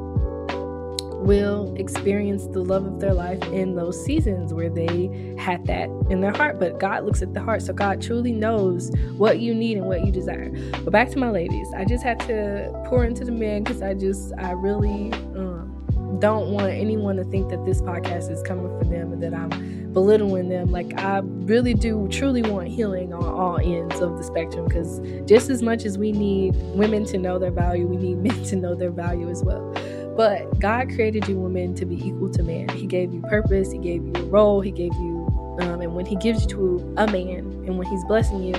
will 1.22 1.74
experience 1.78 2.48
the 2.48 2.64
love 2.64 2.86
of 2.86 3.00
their 3.00 3.14
life 3.14 3.42
in 3.54 3.76
those 3.76 4.04
seasons 4.04 4.54
where 4.54 4.70
they 4.70 5.36
had 5.38 5.66
that 5.68 5.90
in 6.10 6.22
their 6.22 6.32
heart. 6.32 6.60
But 6.60 6.80
God 6.80 7.06
looks 7.06 7.22
at 7.22 7.34
the 7.34 7.42
heart. 7.42 7.62
So 7.62 7.74
God 7.74 8.02
truly 8.02 8.32
knows 8.32 8.92
what 9.18 9.40
you 9.40 9.54
need 9.54 9.78
and 9.78 9.86
what 9.86 10.06
you 10.06 10.12
desire. 10.12 10.50
But 10.84 10.92
back 10.92 11.10
to 11.12 11.20
my 11.20 11.30
ladies, 11.30 11.68
I 11.76 11.86
just 11.86 12.04
had 12.04 12.20
to 12.22 12.72
pour 12.88 13.06
into 13.06 13.24
the 13.24 13.32
men 13.32 13.64
because 13.64 13.82
I 13.82 13.94
just, 13.94 14.34
I 14.38 14.52
really 14.52 15.14
um, 15.36 16.18
don't 16.20 16.52
want 16.52 16.72
anyone 16.72 17.16
to 17.18 17.24
think 17.26 17.50
that 17.50 17.64
this 17.66 17.82
podcast 17.82 18.32
is 18.32 18.42
coming 18.44 18.68
for 18.80 18.86
them 18.86 19.14
and 19.14 19.22
that 19.24 19.34
I'm 19.34 19.92
belittling 19.94 20.50
them. 20.50 20.72
Like, 20.72 21.00
I 21.00 21.20
really 21.24 21.74
do 21.74 22.08
truly 22.10 22.42
want 22.42 22.68
healing 22.68 23.14
on 23.14 23.24
all 23.24 23.58
ends 23.58 24.00
of 24.00 24.18
the 24.18 24.24
spectrum 24.24 24.66
because 24.66 25.00
just 25.28 25.50
as 25.50 25.62
much 25.62 25.86
as 25.86 25.98
we 25.98 26.12
need 26.12 26.56
women 26.76 27.06
to 27.06 27.18
know 27.18 27.38
their 27.38 27.52
value, 27.52 27.88
we 27.88 27.98
need 27.98 28.18
men 28.24 28.44
to 28.46 28.56
know 28.56 28.74
their 28.76 28.92
value 28.92 29.30
as 29.30 29.44
well. 29.44 29.74
But 30.22 30.60
God 30.60 30.90
created 30.90 31.28
you 31.28 31.40
women 31.40 31.74
to 31.74 31.84
be 31.84 31.96
equal 31.96 32.30
to 32.30 32.44
man. 32.44 32.70
He 32.70 32.86
gave 32.86 33.12
you 33.12 33.24
purpose, 33.24 33.72
He 33.72 33.80
gave 33.80 34.04
you 34.06 34.14
a 34.18 34.26
role, 34.26 34.62
He 34.62 34.70
gave 34.70 34.94
you, 34.94 35.58
um, 35.60 35.82
and 35.82 35.96
when 35.96 36.06
He 36.06 36.16
gives 36.16 36.44
you 36.44 36.50
to 36.50 36.94
a 36.98 37.08
man, 37.08 37.40
and 37.40 37.80
when 37.80 37.88
He's 37.88 38.06
blessing 38.06 38.44
you, 38.44 38.54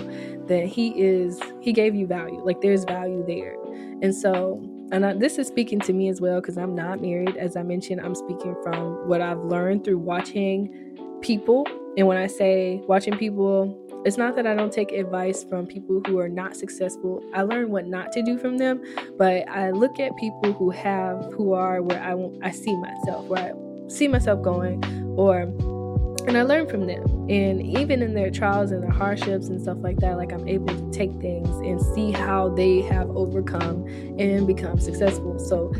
then 0.48 0.66
He 0.66 0.88
is, 1.00 1.40
He 1.60 1.72
gave 1.72 1.94
you 1.94 2.04
value. 2.04 2.44
Like 2.44 2.62
there's 2.62 2.82
value 2.82 3.24
there. 3.28 3.54
And 4.02 4.12
so, 4.12 4.60
and 4.90 5.06
I, 5.06 5.14
this 5.14 5.38
is 5.38 5.46
speaking 5.46 5.78
to 5.82 5.92
me 5.92 6.08
as 6.08 6.20
well 6.20 6.40
because 6.40 6.58
I'm 6.58 6.74
not 6.74 7.00
married. 7.00 7.36
As 7.36 7.54
I 7.54 7.62
mentioned, 7.62 8.00
I'm 8.00 8.16
speaking 8.16 8.56
from 8.64 9.06
what 9.06 9.20
I've 9.20 9.44
learned 9.44 9.84
through 9.84 9.98
watching 9.98 10.98
people. 11.20 11.64
And 11.96 12.08
when 12.08 12.16
I 12.16 12.26
say 12.26 12.82
watching 12.88 13.16
people, 13.16 13.78
it's 14.04 14.16
not 14.16 14.34
that 14.34 14.46
I 14.46 14.54
don't 14.54 14.72
take 14.72 14.90
advice 14.92 15.44
from 15.44 15.66
people 15.66 16.00
who 16.06 16.18
are 16.18 16.28
not 16.28 16.56
successful. 16.56 17.22
I 17.34 17.42
learn 17.42 17.70
what 17.70 17.86
not 17.86 18.12
to 18.12 18.22
do 18.22 18.36
from 18.36 18.58
them, 18.58 18.82
but 19.16 19.48
I 19.48 19.70
look 19.70 20.00
at 20.00 20.16
people 20.16 20.52
who 20.52 20.70
have, 20.70 21.32
who 21.32 21.52
are 21.52 21.82
where 21.82 22.02
I 22.02 22.14
I 22.46 22.50
see 22.50 22.74
myself, 22.76 23.26
where 23.26 23.54
I 23.54 23.88
see 23.88 24.08
myself 24.08 24.42
going, 24.42 24.84
or 25.16 25.42
and 26.26 26.36
I 26.36 26.42
learn 26.42 26.68
from 26.68 26.86
them. 26.86 27.04
And 27.28 27.62
even 27.62 28.02
in 28.02 28.14
their 28.14 28.30
trials 28.30 28.70
and 28.72 28.82
their 28.82 28.90
hardships 28.90 29.48
and 29.48 29.60
stuff 29.60 29.78
like 29.80 29.98
that, 29.98 30.16
like 30.16 30.32
I'm 30.32 30.48
able 30.48 30.68
to 30.68 30.90
take 30.90 31.12
things 31.20 31.48
and 31.48 31.80
see 31.94 32.10
how 32.10 32.48
they 32.48 32.80
have 32.82 33.08
overcome 33.10 33.86
and 34.18 34.46
become 34.46 34.78
successful. 34.78 35.38
So 35.38 35.72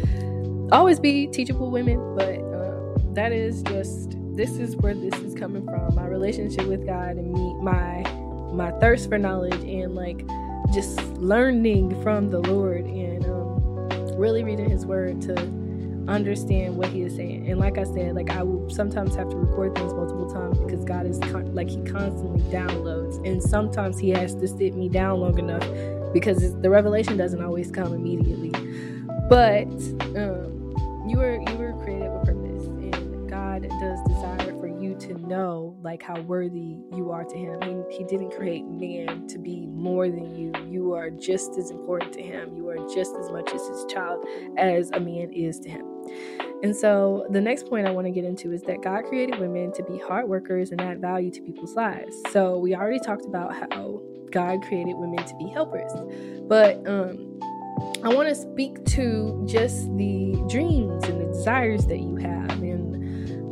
always 0.71 1.01
be 1.01 1.27
teachable 1.29 1.71
women, 1.71 2.15
but 2.17 2.39
uh, 2.39 3.13
that 3.15 3.33
is 3.33 3.63
just 3.63 4.17
this 4.35 4.53
is 4.53 4.77
where 4.77 4.95
this 4.95 5.15
is 5.21 5.35
coming 5.35 5.65
from. 5.65 5.95
My 5.95 6.07
relationship 6.07 6.67
with 6.67 6.87
god 6.87 7.17
and 7.17 7.33
me 7.33 7.55
my 7.61 8.03
my 8.53 8.71
thirst 8.81 9.09
for 9.09 9.19
knowledge 9.19 9.55
and 9.63 9.95
like 9.95 10.27
just 10.73 10.99
learning 11.15 12.01
from 12.03 12.31
the 12.31 12.41
lord 12.41 12.85
and 12.85 13.25
um, 13.27 14.17
really 14.17 14.43
reading 14.43 14.69
his 14.69 14.87
word 14.87 15.21
to 15.23 15.35
understand 16.09 16.77
what 16.77 16.89
he 16.89 17.03
is 17.03 17.15
saying. 17.15 17.49
And 17.51 17.61
like 17.61 17.79
i 17.79 17.85
said 17.85 18.15
like 18.15 18.31
i 18.31 18.43
will 18.43 18.69
sometimes 18.71 19.15
have 19.15 19.29
to 19.31 19.37
record 19.37 19.75
things 19.75 19.93
multiple 19.93 20.31
times 20.31 20.59
because 20.59 20.85
god 20.85 21.07
is 21.07 21.19
con- 21.19 21.55
like 21.55 21.69
he 21.69 21.83
constantly 21.85 22.41
downloads. 22.51 23.25
And 23.27 23.43
sometimes 23.43 23.99
he 23.99 24.11
has 24.11 24.35
to 24.37 24.49
sit 24.49 24.75
me 24.75 24.89
down 24.89 25.21
long 25.21 25.39
enough 25.39 25.65
because 26.13 26.59
the 26.61 26.71
revelation 26.71 27.17
doesn't 27.17 27.43
always 27.43 27.71
come 27.71 27.95
immediately. 27.95 28.51
But 29.29 29.69
um, 30.17 30.63
you 31.07 31.19
were 31.19 31.41
you 31.49 31.57
were 31.57 31.62
god 33.63 33.81
does 33.81 34.01
desire 34.09 34.59
for 34.61 34.69
you 34.69 34.97
to 34.99 35.15
know 35.27 35.77
like 35.83 36.03
how 36.03 36.21
worthy 36.23 36.77
you 36.95 37.11
are 37.11 37.25
to 37.25 37.37
him. 37.37 37.61
He, 37.63 37.99
he 37.99 38.05
didn't 38.05 38.31
create 38.31 38.65
man 38.65 39.27
to 39.29 39.39
be 39.39 39.67
more 39.67 40.09
than 40.09 40.35
you. 40.35 40.53
You 40.69 40.95
are 40.95 41.11
just 41.11 41.57
as 41.59 41.71
important 41.71 42.13
to 42.15 42.23
him. 42.23 42.55
You 42.57 42.69
are 42.69 42.77
just 42.95 43.15
as 43.17 43.31
much 43.31 43.53
as 43.53 43.67
his 43.67 43.85
child 43.87 44.25
as 44.59 44.91
a 44.93 45.01
man 45.01 45.33
is 45.33 45.59
to 45.61 45.69
him. 45.69 45.87
And 46.63 46.75
so 46.75 47.27
the 47.31 47.41
next 47.41 47.69
point 47.69 47.87
I 47.87 47.91
want 47.91 48.07
to 48.07 48.11
get 48.11 48.25
into 48.25 48.53
is 48.53 48.63
that 48.63 48.83
God 48.83 49.05
created 49.05 49.39
women 49.39 49.73
to 49.73 49.83
be 49.83 49.99
hard 49.99 50.29
workers 50.29 50.71
and 50.71 50.81
add 50.81 51.01
value 51.01 51.31
to 51.31 51.41
people's 51.41 51.75
lives. 51.75 52.17
So 52.31 52.59
we 52.59 52.75
already 52.75 53.01
talked 53.01 53.27
about 53.27 53.55
how 53.55 54.01
God 54.31 54.63
created 54.63 54.95
women 54.97 55.25
to 55.25 55.37
be 55.37 55.49
helpers. 55.49 55.93
But 56.49 56.87
um 56.89 57.41
I 58.05 58.09
want 58.09 58.29
to 58.29 58.35
speak 58.35 58.85
to 58.87 59.45
just 59.49 59.87
the 59.97 60.35
dreams 60.49 61.05
and 61.05 61.21
the 61.21 61.27
desires 61.33 61.87
that 61.87 61.99
you 61.99 62.17
have 62.17 62.51
and 62.63 62.82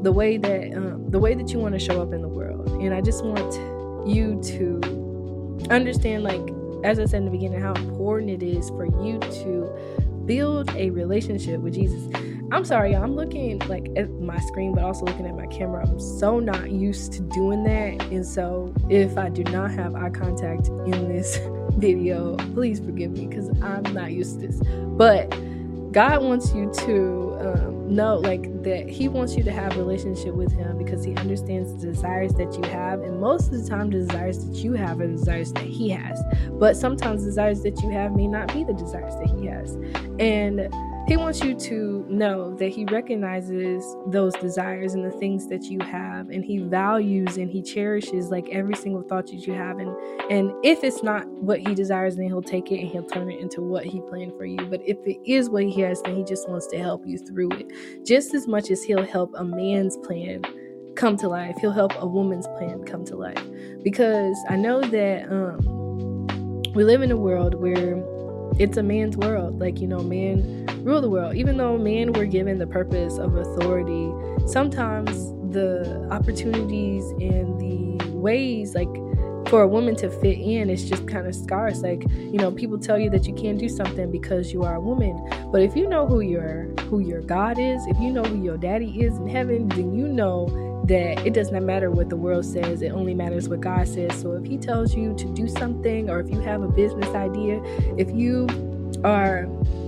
the 0.02 0.12
way 0.12 0.36
that 0.38 0.72
um, 0.74 1.10
the 1.10 1.18
way 1.18 1.34
that 1.34 1.52
you 1.52 1.58
want 1.58 1.74
to 1.74 1.78
show 1.78 2.00
up 2.00 2.12
in 2.12 2.22
the 2.22 2.28
world. 2.28 2.68
And 2.82 2.94
i 2.94 3.00
just 3.00 3.24
want 3.24 3.54
you 4.08 4.40
to 4.42 5.68
understand 5.70 6.22
like 6.22 6.40
as 6.84 6.98
i 6.98 7.04
said 7.04 7.18
in 7.18 7.24
the 7.26 7.30
beginning 7.30 7.60
how 7.60 7.74
important 7.74 8.30
it 8.30 8.42
is 8.42 8.70
for 8.70 8.86
you 9.04 9.18
to 9.18 9.70
build 10.24 10.70
a 10.74 10.90
relationship 10.90 11.60
with 11.60 11.74
jesus. 11.74 12.02
I'm 12.52 12.64
sorry 12.64 12.96
i'm 12.96 13.14
looking 13.14 13.58
like 13.60 13.88
at 13.96 14.10
my 14.10 14.38
screen 14.40 14.74
but 14.74 14.82
also 14.84 15.04
looking 15.04 15.26
at 15.26 15.36
my 15.36 15.46
camera. 15.46 15.86
I'm 15.86 16.00
so 16.00 16.40
not 16.40 16.70
used 16.70 17.12
to 17.12 17.20
doing 17.20 17.62
that. 17.64 18.02
And 18.10 18.24
so 18.24 18.74
if 18.88 19.18
i 19.18 19.28
do 19.28 19.44
not 19.44 19.70
have 19.72 19.94
eye 19.94 20.10
contact 20.10 20.68
in 20.68 21.08
this 21.08 21.38
video 21.76 22.36
please 22.54 22.80
forgive 22.80 23.12
me 23.12 23.26
because 23.26 23.48
i'm 23.62 23.82
not 23.92 24.12
used 24.12 24.40
to 24.40 24.46
this. 24.46 24.60
But 24.96 25.28
god 25.92 26.22
wants 26.22 26.54
you 26.54 26.72
to 26.86 27.36
um, 27.40 27.69
know 27.90 28.16
like 28.18 28.62
that 28.62 28.88
he 28.88 29.08
wants 29.08 29.36
you 29.36 29.42
to 29.42 29.50
have 29.50 29.76
a 29.76 29.78
relationship 29.78 30.34
with 30.34 30.52
him 30.52 30.78
because 30.78 31.04
he 31.04 31.14
understands 31.16 31.72
the 31.74 31.86
desires 31.88 32.32
that 32.34 32.56
you 32.56 32.70
have 32.70 33.00
and 33.02 33.20
most 33.20 33.52
of 33.52 33.62
the 33.62 33.68
time 33.68 33.90
the 33.90 33.98
desires 33.98 34.44
that 34.46 34.56
you 34.56 34.72
have 34.72 35.00
are 35.00 35.06
desires 35.06 35.52
that 35.52 35.64
he 35.64 35.88
has. 35.90 36.22
But 36.52 36.76
sometimes 36.76 37.24
desires 37.24 37.62
that 37.62 37.82
you 37.82 37.90
have 37.90 38.14
may 38.14 38.26
not 38.26 38.52
be 38.52 38.64
the 38.64 38.74
desires 38.74 39.14
that 39.16 39.28
he 39.28 39.46
has. 39.46 39.74
And 40.18 40.72
he 41.10 41.16
wants 41.16 41.40
you 41.40 41.56
to 41.56 42.06
know 42.08 42.54
that 42.54 42.68
he 42.68 42.84
recognizes 42.84 43.84
those 44.06 44.32
desires 44.34 44.94
and 44.94 45.04
the 45.04 45.10
things 45.18 45.48
that 45.48 45.64
you 45.64 45.80
have 45.80 46.30
and 46.30 46.44
he 46.44 46.58
values 46.58 47.36
and 47.36 47.50
he 47.50 47.60
cherishes 47.60 48.30
like 48.30 48.48
every 48.50 48.76
single 48.76 49.02
thought 49.02 49.26
that 49.26 49.44
you 49.44 49.52
have. 49.52 49.80
And 49.80 49.90
and 50.30 50.52
if 50.62 50.84
it's 50.84 51.02
not 51.02 51.26
what 51.26 51.58
he 51.58 51.74
desires 51.74 52.14
then 52.14 52.26
he'll 52.26 52.40
take 52.40 52.70
it 52.70 52.78
and 52.78 52.88
he'll 52.88 53.02
turn 53.02 53.28
it 53.28 53.40
into 53.40 53.60
what 53.60 53.84
he 53.84 54.00
planned 54.02 54.34
for 54.36 54.44
you. 54.44 54.64
But 54.66 54.82
if 54.86 54.98
it 55.04 55.18
is 55.28 55.50
what 55.50 55.64
he 55.64 55.80
has 55.80 56.00
then 56.02 56.14
he 56.14 56.22
just 56.22 56.48
wants 56.48 56.68
to 56.68 56.78
help 56.78 57.04
you 57.04 57.18
through 57.18 57.50
it. 57.54 58.06
Just 58.06 58.32
as 58.32 58.46
much 58.46 58.70
as 58.70 58.84
he'll 58.84 59.04
help 59.04 59.32
a 59.34 59.42
man's 59.42 59.96
plan 59.96 60.42
come 60.94 61.16
to 61.16 61.28
life 61.28 61.56
he'll 61.60 61.72
help 61.72 61.92
a 62.00 62.06
woman's 62.06 62.46
plan 62.56 62.84
come 62.84 63.04
to 63.06 63.16
life. 63.16 63.44
Because 63.82 64.36
i 64.48 64.54
know 64.54 64.80
that 64.80 65.28
um 65.28 65.58
we 66.72 66.84
live 66.84 67.02
in 67.02 67.10
a 67.10 67.16
world 67.16 67.54
where 67.56 68.00
it's 68.58 68.76
a 68.76 68.82
man's 68.82 69.16
world. 69.16 69.58
Like, 69.58 69.80
you 69.80 69.86
know, 69.86 70.00
men 70.00 70.66
rule 70.82 71.00
the 71.00 71.10
world. 71.10 71.36
Even 71.36 71.56
though 71.56 71.78
men 71.78 72.12
were 72.12 72.26
given 72.26 72.58
the 72.58 72.66
purpose 72.66 73.18
of 73.18 73.36
authority, 73.36 74.12
sometimes 74.46 75.32
the 75.52 76.08
opportunities 76.10 77.04
and 77.20 77.60
the 77.60 78.10
ways, 78.10 78.74
like, 78.74 78.88
for 79.48 79.62
a 79.62 79.68
woman 79.68 79.96
to 79.96 80.08
fit 80.08 80.38
in 80.38 80.70
is 80.70 80.88
just 80.88 81.08
kind 81.08 81.26
of 81.26 81.34
scarce. 81.34 81.80
Like, 81.80 82.04
you 82.10 82.38
know, 82.38 82.52
people 82.52 82.78
tell 82.78 82.98
you 82.98 83.10
that 83.10 83.26
you 83.26 83.34
can't 83.34 83.58
do 83.58 83.68
something 83.68 84.10
because 84.10 84.52
you 84.52 84.62
are 84.62 84.76
a 84.76 84.80
woman. 84.80 85.18
But 85.50 85.62
if 85.62 85.74
you 85.74 85.88
know 85.88 86.06
who 86.06 86.20
your 86.20 86.66
who 86.88 87.00
your 87.00 87.20
God 87.22 87.58
is, 87.58 87.84
if 87.86 87.98
you 87.98 88.12
know 88.12 88.22
who 88.22 88.42
your 88.42 88.56
daddy 88.56 89.00
is 89.00 89.16
in 89.16 89.26
heaven, 89.26 89.68
then 89.68 89.92
you 89.92 90.06
know 90.06 90.82
that 90.86 91.24
it 91.26 91.34
does 91.34 91.50
not 91.50 91.62
matter 91.62 91.90
what 91.90 92.08
the 92.08 92.16
world 92.16 92.44
says, 92.44 92.82
it 92.82 92.90
only 92.90 93.14
matters 93.14 93.48
what 93.48 93.60
God 93.60 93.86
says. 93.86 94.20
So 94.20 94.32
if 94.32 94.44
He 94.44 94.56
tells 94.56 94.94
you 94.94 95.14
to 95.14 95.34
do 95.34 95.48
something, 95.48 96.10
or 96.10 96.20
if 96.20 96.30
you 96.30 96.40
have 96.40 96.62
a 96.62 96.68
business 96.68 97.08
idea, 97.14 97.62
if 97.96 98.10
you 98.10 98.46
are, 99.04 99.46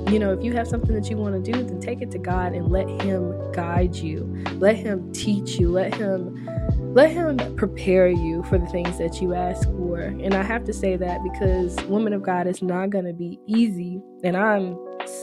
you 0.08 0.18
know, 0.18 0.32
if 0.32 0.42
you 0.42 0.52
have 0.52 0.68
something 0.68 0.94
that 0.94 1.10
you 1.10 1.16
want 1.16 1.44
to 1.44 1.52
do, 1.52 1.62
then 1.62 1.80
take 1.80 2.02
it 2.02 2.10
to 2.12 2.18
God 2.18 2.52
and 2.52 2.68
let 2.68 2.88
Him 3.02 3.52
guide 3.52 3.94
you, 3.96 4.44
let 4.54 4.76
Him 4.76 5.12
teach 5.12 5.58
you, 5.58 5.70
let 5.70 5.94
Him. 5.94 6.48
Let 6.94 7.10
him 7.10 7.38
prepare 7.56 8.08
you 8.08 8.42
for 8.44 8.58
the 8.58 8.66
things 8.66 8.98
that 8.98 9.22
you 9.22 9.32
ask 9.32 9.66
for. 9.70 9.98
And 10.00 10.34
I 10.34 10.42
have 10.42 10.64
to 10.64 10.74
say 10.74 10.96
that 10.96 11.20
because 11.22 11.74
Woman 11.84 12.12
of 12.12 12.22
God 12.22 12.46
is 12.46 12.60
not 12.60 12.90
going 12.90 13.06
to 13.06 13.14
be 13.14 13.40
easy. 13.46 13.98
And 14.22 14.36
I'm 14.36 14.76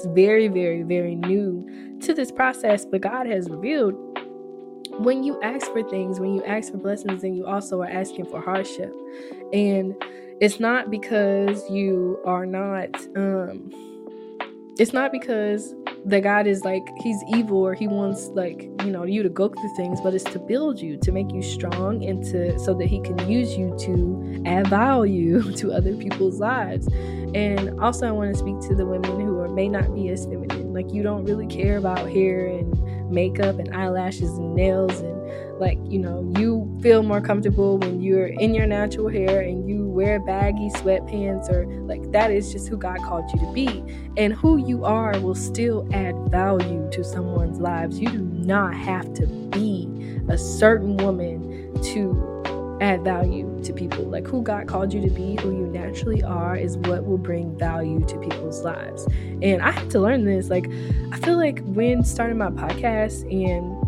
very, 0.07 0.47
very, 0.47 0.81
very 0.81 1.13
new 1.13 1.99
to 2.01 2.13
this 2.15 2.31
process, 2.31 2.85
but 2.85 3.01
God 3.01 3.27
has 3.27 3.51
revealed 3.51 3.93
when 4.97 5.23
you 5.23 5.39
ask 5.41 5.71
for 5.71 5.83
things, 5.83 6.19
when 6.19 6.33
you 6.33 6.43
ask 6.43 6.71
for 6.71 6.77
blessings, 6.77 7.21
then 7.21 7.33
you 7.33 7.45
also 7.45 7.81
are 7.81 7.89
asking 7.89 8.25
for 8.25 8.41
hardship. 8.41 8.93
And 9.53 9.95
it's 10.41 10.59
not 10.59 10.89
because 10.89 11.69
you 11.69 12.19
are 12.25 12.45
not 12.45 12.95
um 13.15 13.71
it's 14.79 14.93
not 14.93 15.11
because 15.11 15.75
the 16.05 16.21
God 16.21 16.47
is 16.47 16.63
like 16.63 16.87
he's 17.01 17.21
evil 17.35 17.57
or 17.57 17.73
he 17.73 17.87
wants 17.87 18.27
like 18.27 18.63
you 18.83 18.91
know 18.91 19.03
you 19.03 19.21
to 19.21 19.29
go 19.29 19.49
through 19.49 19.75
things, 19.75 19.99
but 19.99 20.13
it's 20.13 20.23
to 20.25 20.39
build 20.39 20.79
you, 20.79 20.97
to 20.97 21.11
make 21.11 21.29
you 21.33 21.41
strong, 21.41 22.05
and 22.05 22.23
to 22.25 22.57
so 22.59 22.73
that 22.75 22.87
he 22.87 23.01
can 23.01 23.29
use 23.29 23.57
you 23.57 23.75
to 23.79 24.41
add 24.45 24.67
value 24.67 25.51
to 25.57 25.73
other 25.73 25.93
people's 25.97 26.39
lives. 26.39 26.87
And 27.35 27.77
also, 27.81 28.07
I 28.07 28.11
want 28.11 28.33
to 28.33 28.39
speak 28.39 28.59
to 28.69 28.75
the 28.75 28.85
women 28.85 29.19
who 29.19 29.37
are 29.39 29.49
may 29.49 29.67
not 29.67 29.93
be 29.93 30.07
as 30.09 30.23
feminine, 30.23 30.73
like 30.73 30.93
you 30.93 31.03
don't 31.03 31.25
really 31.25 31.47
care 31.47 31.77
about 31.77 32.09
hair 32.09 32.47
and 32.47 33.11
makeup 33.11 33.59
and 33.59 33.75
eyelashes 33.75 34.29
and 34.37 34.55
nails 34.55 35.01
and 35.01 35.59
like 35.59 35.77
you 35.83 35.99
know 35.99 36.31
you 36.37 36.77
feel 36.81 37.03
more 37.03 37.19
comfortable 37.19 37.77
when 37.79 38.01
you're 38.01 38.27
in 38.27 38.53
your 38.53 38.65
natural 38.65 39.09
hair 39.09 39.41
and 39.41 39.67
you 39.67 39.78
wear 39.89 40.19
baggy 40.19 40.69
sweatpants 40.69 41.49
or 41.49 41.65
like 41.85 42.11
that 42.11 42.31
is 42.31 42.51
just 42.51 42.67
who 42.67 42.77
God 42.77 42.97
called 42.99 43.29
you 43.33 43.39
to 43.39 43.53
be. 43.53 43.83
And 44.17 44.33
who 44.33 44.57
you 44.57 44.85
are 44.85 45.19
will 45.19 45.35
still 45.35 45.87
add 45.93 46.15
value 46.29 46.89
to 46.91 47.03
someone's 47.03 47.59
lives. 47.59 47.99
You 47.99 48.09
do 48.09 48.19
not 48.19 48.73
have 48.75 49.13
to 49.15 49.27
be 49.27 49.89
a 50.29 50.37
certain 50.37 50.97
woman 50.97 51.73
to 51.81 52.77
add 52.81 53.03
value 53.03 53.59
to 53.63 53.73
people. 53.73 54.05
Like 54.05 54.27
who 54.27 54.41
God 54.41 54.67
called 54.67 54.93
you 54.93 55.01
to 55.01 55.09
be, 55.09 55.37
who 55.41 55.51
you 55.51 55.67
naturally 55.67 56.23
are, 56.23 56.55
is 56.55 56.77
what 56.77 57.05
will 57.05 57.17
bring 57.17 57.57
value 57.57 58.05
to 58.05 58.17
people's 58.19 58.63
lives. 58.63 59.07
And 59.41 59.61
I 59.61 59.71
had 59.71 59.89
to 59.91 59.99
learn 59.99 60.25
this. 60.25 60.49
Like, 60.49 60.69
I 61.11 61.19
feel 61.19 61.37
like 61.37 61.61
when 61.65 62.03
starting 62.03 62.37
my 62.37 62.49
podcast 62.49 63.23
and 63.31 63.78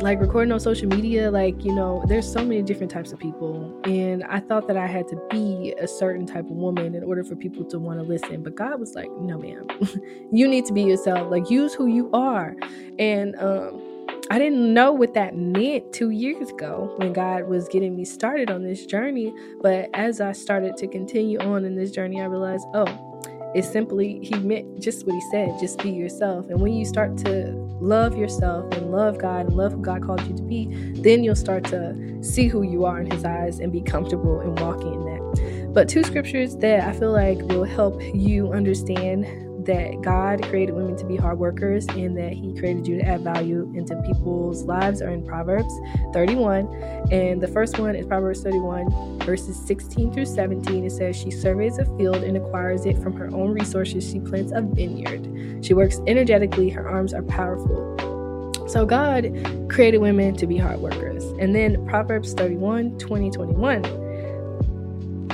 like 0.00 0.20
recording 0.20 0.52
on 0.52 0.60
social 0.60 0.86
media, 0.88 1.30
like, 1.30 1.64
you 1.64 1.74
know, 1.74 2.04
there's 2.06 2.30
so 2.30 2.40
many 2.40 2.62
different 2.62 2.90
types 2.90 3.12
of 3.12 3.18
people. 3.18 3.80
And 3.84 4.22
I 4.24 4.38
thought 4.38 4.68
that 4.68 4.76
I 4.76 4.86
had 4.86 5.08
to 5.08 5.16
be 5.28 5.74
a 5.80 5.88
certain 5.88 6.24
type 6.24 6.44
of 6.44 6.52
woman 6.52 6.94
in 6.94 7.02
order 7.02 7.24
for 7.24 7.34
people 7.34 7.64
to 7.64 7.78
want 7.80 7.98
to 7.98 8.04
listen. 8.04 8.42
But 8.42 8.54
God 8.54 8.78
was 8.78 8.94
like, 8.94 9.10
no, 9.18 9.38
ma'am, 9.38 9.66
you 10.32 10.46
need 10.46 10.66
to 10.66 10.72
be 10.72 10.82
yourself. 10.82 11.30
Like, 11.30 11.50
use 11.50 11.74
who 11.74 11.86
you 11.86 12.10
are. 12.12 12.54
And, 12.98 13.34
um, 13.36 13.82
I 14.30 14.38
didn't 14.38 14.74
know 14.74 14.92
what 14.92 15.14
that 15.14 15.36
meant 15.36 15.92
two 15.92 16.10
years 16.10 16.50
ago 16.50 16.92
when 16.96 17.14
God 17.14 17.44
was 17.44 17.66
getting 17.68 17.96
me 17.96 18.04
started 18.04 18.50
on 18.50 18.62
this 18.62 18.84
journey. 18.84 19.32
But 19.62 19.88
as 19.94 20.20
I 20.20 20.32
started 20.32 20.76
to 20.76 20.86
continue 20.86 21.38
on 21.38 21.64
in 21.64 21.74
this 21.74 21.90
journey, 21.90 22.20
I 22.20 22.26
realized, 22.26 22.66
oh, 22.74 23.22
it's 23.54 23.70
simply, 23.70 24.20
He 24.22 24.34
meant 24.34 24.80
just 24.80 25.06
what 25.06 25.14
He 25.14 25.20
said 25.30 25.58
just 25.58 25.82
be 25.82 25.90
yourself. 25.90 26.50
And 26.50 26.60
when 26.60 26.74
you 26.74 26.84
start 26.84 27.16
to 27.18 27.67
love 27.80 28.16
yourself 28.16 28.72
and 28.74 28.90
love 28.90 29.18
God 29.18 29.46
and 29.46 29.56
love 29.56 29.72
who 29.72 29.82
God 29.82 30.02
called 30.02 30.22
you 30.26 30.36
to 30.36 30.42
be, 30.42 30.66
then 31.00 31.24
you'll 31.24 31.36
start 31.36 31.64
to 31.66 32.22
see 32.22 32.48
who 32.48 32.62
you 32.62 32.84
are 32.84 33.00
in 33.00 33.10
His 33.10 33.24
eyes 33.24 33.60
and 33.60 33.72
be 33.72 33.80
comfortable 33.80 34.40
in 34.40 34.54
walking 34.56 34.94
in 34.94 35.04
that. 35.04 35.70
But 35.72 35.88
two 35.88 36.02
scriptures 36.02 36.56
that 36.56 36.88
I 36.88 36.92
feel 36.92 37.12
like 37.12 37.38
will 37.42 37.64
help 37.64 38.02
you 38.14 38.52
understand 38.52 39.26
that 39.68 40.00
God 40.00 40.42
created 40.44 40.74
women 40.74 40.96
to 40.96 41.04
be 41.04 41.14
hard 41.14 41.38
workers 41.38 41.86
and 41.88 42.16
that 42.16 42.32
He 42.32 42.54
created 42.58 42.88
you 42.88 42.96
to 42.96 43.02
add 43.02 43.20
value 43.20 43.70
into 43.76 43.94
people's 44.02 44.62
lives 44.64 45.02
are 45.02 45.10
in 45.10 45.22
Proverbs 45.24 45.72
31. 46.14 46.66
And 47.12 47.40
the 47.40 47.48
first 47.48 47.78
one 47.78 47.94
is 47.94 48.06
Proverbs 48.06 48.42
31, 48.42 49.20
verses 49.20 49.60
16 49.66 50.14
through 50.14 50.24
17. 50.24 50.84
It 50.84 50.90
says, 50.90 51.14
She 51.14 51.30
surveys 51.30 51.78
a 51.78 51.84
field 51.98 52.24
and 52.24 52.38
acquires 52.38 52.86
it 52.86 52.96
from 53.02 53.12
her 53.12 53.26
own 53.26 53.52
resources. 53.52 54.10
She 54.10 54.20
plants 54.20 54.52
a 54.54 54.62
vineyard. 54.62 55.64
She 55.64 55.74
works 55.74 56.00
energetically, 56.06 56.70
her 56.70 56.88
arms 56.88 57.12
are 57.12 57.22
powerful. 57.22 57.94
So 58.68 58.86
God 58.86 59.24
created 59.68 59.98
women 59.98 60.34
to 60.36 60.46
be 60.46 60.56
hard 60.56 60.80
workers. 60.80 61.24
And 61.38 61.54
then 61.54 61.86
Proverbs 61.86 62.32
31, 62.32 62.98
20, 62.98 63.30
21 63.30 64.07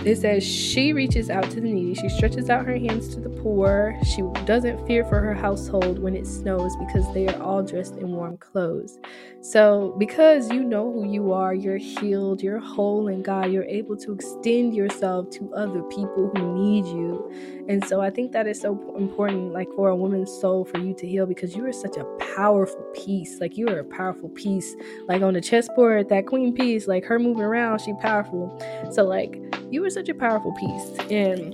it 0.04 0.16
says, 0.18 0.44
She 0.44 0.92
reaches 0.92 1.30
out 1.30 1.50
to 1.50 1.60
the 1.60 1.72
needy. 1.72 1.94
She 1.94 2.08
stretches 2.08 2.50
out 2.50 2.66
her 2.66 2.76
hands 2.76 3.14
to 3.14 3.20
the 3.20 3.30
poor. 3.30 3.98
She 4.04 4.22
doesn't 4.44 4.86
fear 4.86 5.04
for 5.04 5.20
her 5.20 5.34
household 5.34 5.98
when 5.98 6.14
it 6.14 6.26
snows 6.26 6.76
because 6.76 7.12
they 7.14 7.26
are 7.28 7.42
all 7.42 7.62
dressed 7.62 7.96
in 7.96 8.10
warm 8.12 8.36
clothes. 8.36 8.98
So, 9.44 9.94
because 9.98 10.50
you 10.50 10.64
know 10.64 10.90
who 10.90 11.04
you 11.06 11.34
are, 11.34 11.52
you're 11.52 11.76
healed, 11.76 12.40
you're 12.40 12.58
whole 12.58 13.08
in 13.08 13.22
God, 13.22 13.52
you're 13.52 13.64
able 13.64 13.94
to 13.98 14.12
extend 14.14 14.74
yourself 14.74 15.28
to 15.32 15.52
other 15.52 15.82
people 15.82 16.32
who 16.34 16.54
need 16.54 16.86
you. 16.86 17.30
And 17.68 17.84
so, 17.84 18.00
I 18.00 18.08
think 18.08 18.32
that 18.32 18.46
is 18.46 18.58
so 18.58 18.72
important, 18.96 19.52
like 19.52 19.68
for 19.76 19.90
a 19.90 19.96
woman's 19.96 20.32
soul, 20.40 20.64
for 20.64 20.78
you 20.78 20.94
to 20.94 21.06
heal 21.06 21.26
because 21.26 21.54
you 21.54 21.66
are 21.66 21.74
such 21.74 21.98
a 21.98 22.04
powerful 22.34 22.82
piece. 22.94 23.38
Like, 23.38 23.58
you 23.58 23.68
are 23.68 23.80
a 23.80 23.84
powerful 23.84 24.30
piece. 24.30 24.74
Like 25.08 25.20
on 25.20 25.34
the 25.34 25.42
chessboard, 25.42 26.08
that 26.08 26.26
queen 26.26 26.54
piece, 26.54 26.88
like 26.88 27.04
her 27.04 27.18
moving 27.18 27.42
around, 27.42 27.82
she 27.82 27.92
powerful. 28.00 28.58
So, 28.92 29.04
like, 29.04 29.38
you 29.70 29.84
are 29.84 29.90
such 29.90 30.08
a 30.08 30.14
powerful 30.14 30.54
piece. 30.54 31.10
And 31.10 31.52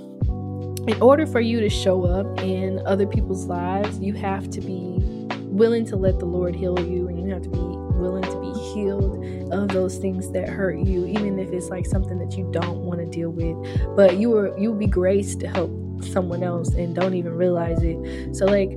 in 0.88 1.02
order 1.02 1.26
for 1.26 1.40
you 1.40 1.58
to 1.58 1.68
show 1.68 2.04
up 2.04 2.38
in 2.38 2.86
other 2.86 3.08
people's 3.08 3.46
lives, 3.46 3.98
you 3.98 4.12
have 4.12 4.48
to 4.50 4.60
be 4.60 5.19
willing 5.60 5.84
to 5.84 5.94
let 5.94 6.18
the 6.18 6.24
Lord 6.24 6.56
heal 6.56 6.80
you 6.80 7.06
and 7.08 7.20
you 7.20 7.28
have 7.28 7.42
to 7.42 7.50
be 7.50 7.58
willing 7.58 8.22
to 8.22 8.40
be 8.40 8.58
healed 8.72 9.52
of 9.52 9.68
those 9.68 9.98
things 9.98 10.30
that 10.30 10.48
hurt 10.48 10.78
you, 10.78 11.04
even 11.04 11.38
if 11.38 11.52
it's 11.52 11.68
like 11.68 11.84
something 11.84 12.18
that 12.18 12.34
you 12.34 12.48
don't 12.50 12.78
want 12.78 12.98
to 12.98 13.04
deal 13.04 13.28
with. 13.28 13.94
But 13.94 14.16
you 14.16 14.34
are 14.38 14.58
you'll 14.58 14.74
be 14.74 14.86
graced 14.86 15.40
to 15.40 15.48
help 15.48 15.70
someone 16.02 16.42
else 16.42 16.70
and 16.70 16.94
don't 16.94 17.12
even 17.12 17.34
realize 17.34 17.82
it. 17.82 18.34
So 18.34 18.46
like 18.46 18.70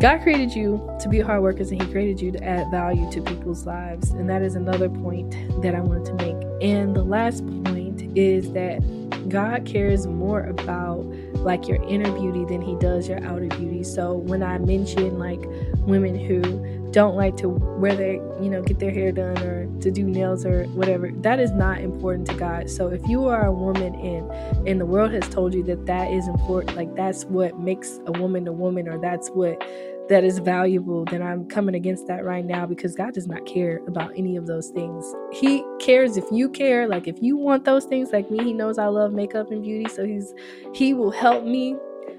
God 0.00 0.22
created 0.22 0.54
you 0.54 0.80
to 1.00 1.08
be 1.10 1.20
hard 1.20 1.42
workers 1.42 1.70
and 1.70 1.82
He 1.82 1.92
created 1.92 2.18
you 2.18 2.32
to 2.32 2.42
add 2.42 2.70
value 2.70 3.10
to 3.10 3.20
people's 3.20 3.66
lives. 3.66 4.12
And 4.12 4.26
that 4.30 4.40
is 4.40 4.54
another 4.54 4.88
point 4.88 5.32
that 5.60 5.74
I 5.74 5.80
wanted 5.80 6.06
to 6.06 6.14
make. 6.14 6.46
And 6.62 6.96
the 6.96 7.04
last 7.04 7.44
point 7.64 8.16
is 8.16 8.52
that 8.52 8.80
God 9.28 9.66
cares 9.66 10.06
more 10.06 10.44
about 10.44 11.04
like 11.40 11.68
your 11.68 11.82
inner 11.84 12.10
beauty 12.12 12.44
than 12.44 12.60
He 12.60 12.76
does 12.76 13.08
your 13.08 13.22
outer 13.24 13.48
beauty. 13.48 13.82
So 13.82 14.14
when 14.14 14.42
I 14.42 14.58
mention 14.58 15.18
like 15.18 15.40
women 15.86 16.18
who 16.18 16.90
don't 16.90 17.14
like 17.14 17.36
to 17.38 17.48
wear 17.48 17.94
their, 17.94 18.14
you 18.42 18.50
know, 18.50 18.62
get 18.62 18.78
their 18.78 18.90
hair 18.90 19.12
done 19.12 19.38
or 19.38 19.66
to 19.80 19.90
do 19.90 20.04
nails 20.04 20.44
or 20.44 20.64
whatever, 20.64 21.10
that 21.18 21.38
is 21.38 21.52
not 21.52 21.80
important 21.80 22.26
to 22.28 22.34
God. 22.34 22.68
So 22.68 22.88
if 22.88 23.06
you 23.08 23.26
are 23.26 23.46
a 23.46 23.52
woman 23.52 23.94
and 23.94 24.68
and 24.68 24.80
the 24.80 24.86
world 24.86 25.12
has 25.12 25.28
told 25.28 25.54
you 25.54 25.62
that 25.64 25.86
that 25.86 26.10
is 26.10 26.26
important, 26.28 26.76
like 26.76 26.94
that's 26.96 27.24
what 27.24 27.58
makes 27.58 28.00
a 28.06 28.12
woman 28.12 28.46
a 28.48 28.52
woman 28.52 28.88
or 28.88 28.98
that's 28.98 29.28
what 29.30 29.62
that 30.10 30.24
is 30.24 30.38
valuable, 30.40 31.04
then 31.06 31.22
I'm 31.22 31.48
coming 31.48 31.74
against 31.74 32.06
that 32.08 32.24
right 32.24 32.44
now 32.44 32.66
because 32.66 32.94
God 32.94 33.14
does 33.14 33.26
not 33.26 33.46
care 33.46 33.80
about 33.86 34.12
any 34.16 34.36
of 34.36 34.46
those 34.46 34.68
things. 34.68 35.04
He 35.32 35.64
cares 35.80 36.16
if 36.16 36.24
you 36.30 36.48
care, 36.48 36.86
like 36.88 37.08
if 37.08 37.16
you 37.22 37.36
want 37.36 37.64
those 37.64 37.84
things 37.84 38.10
like 38.12 38.30
me, 38.30 38.44
he 38.44 38.52
knows 38.52 38.76
I 38.76 38.86
love 38.86 39.12
makeup 39.12 39.50
and 39.50 39.62
beauty, 39.62 39.88
so 39.88 40.04
he's 40.04 40.34
he 40.74 40.92
will 40.94 41.12
help 41.12 41.44
me 41.44 41.76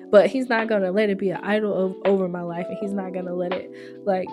but 0.09 0.27
he's 0.29 0.49
not 0.49 0.67
gonna 0.67 0.91
let 0.91 1.09
it 1.09 1.17
be 1.17 1.29
an 1.29 1.39
idol 1.41 1.73
of, 1.73 1.95
over 2.05 2.27
my 2.27 2.41
life 2.41 2.65
and 2.67 2.77
he's 2.81 2.91
not 2.91 3.13
gonna 3.13 3.33
let 3.33 3.53
it 3.53 3.71
like 4.05 4.27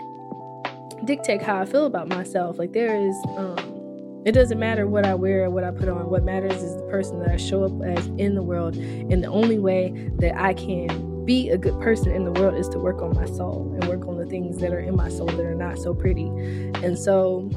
dictate 1.04 1.40
how 1.40 1.60
I 1.60 1.64
feel 1.64 1.86
about 1.86 2.08
myself. 2.08 2.58
Like 2.58 2.72
there 2.72 2.96
is 2.96 3.14
um 3.36 4.22
it 4.26 4.32
doesn't 4.32 4.58
matter 4.58 4.86
what 4.88 5.06
I 5.06 5.14
wear 5.14 5.44
or 5.44 5.50
what 5.50 5.62
I 5.62 5.70
put 5.70 5.88
on. 5.88 6.10
What 6.10 6.24
matters 6.24 6.62
is 6.62 6.74
the 6.74 6.82
person 6.90 7.20
that 7.20 7.30
I 7.30 7.36
show 7.36 7.64
up 7.64 7.72
as 7.84 8.06
in 8.18 8.34
the 8.34 8.42
world. 8.42 8.76
And 8.76 9.22
the 9.22 9.28
only 9.28 9.58
way 9.58 10.10
that 10.18 10.36
I 10.36 10.54
can 10.54 10.88
be 11.28 11.50
a 11.50 11.58
good 11.58 11.78
person 11.78 12.10
in 12.10 12.24
the 12.24 12.32
world 12.32 12.54
is 12.54 12.70
to 12.70 12.78
work 12.78 13.02
on 13.02 13.14
my 13.14 13.26
soul 13.26 13.70
and 13.74 13.86
work 13.86 14.08
on 14.08 14.16
the 14.16 14.24
things 14.24 14.56
that 14.56 14.72
are 14.72 14.80
in 14.80 14.96
my 14.96 15.10
soul 15.10 15.26
that 15.26 15.44
are 15.44 15.54
not 15.54 15.78
so 15.78 15.92
pretty. 15.92 16.24
And 16.82 16.98
so 16.98 17.50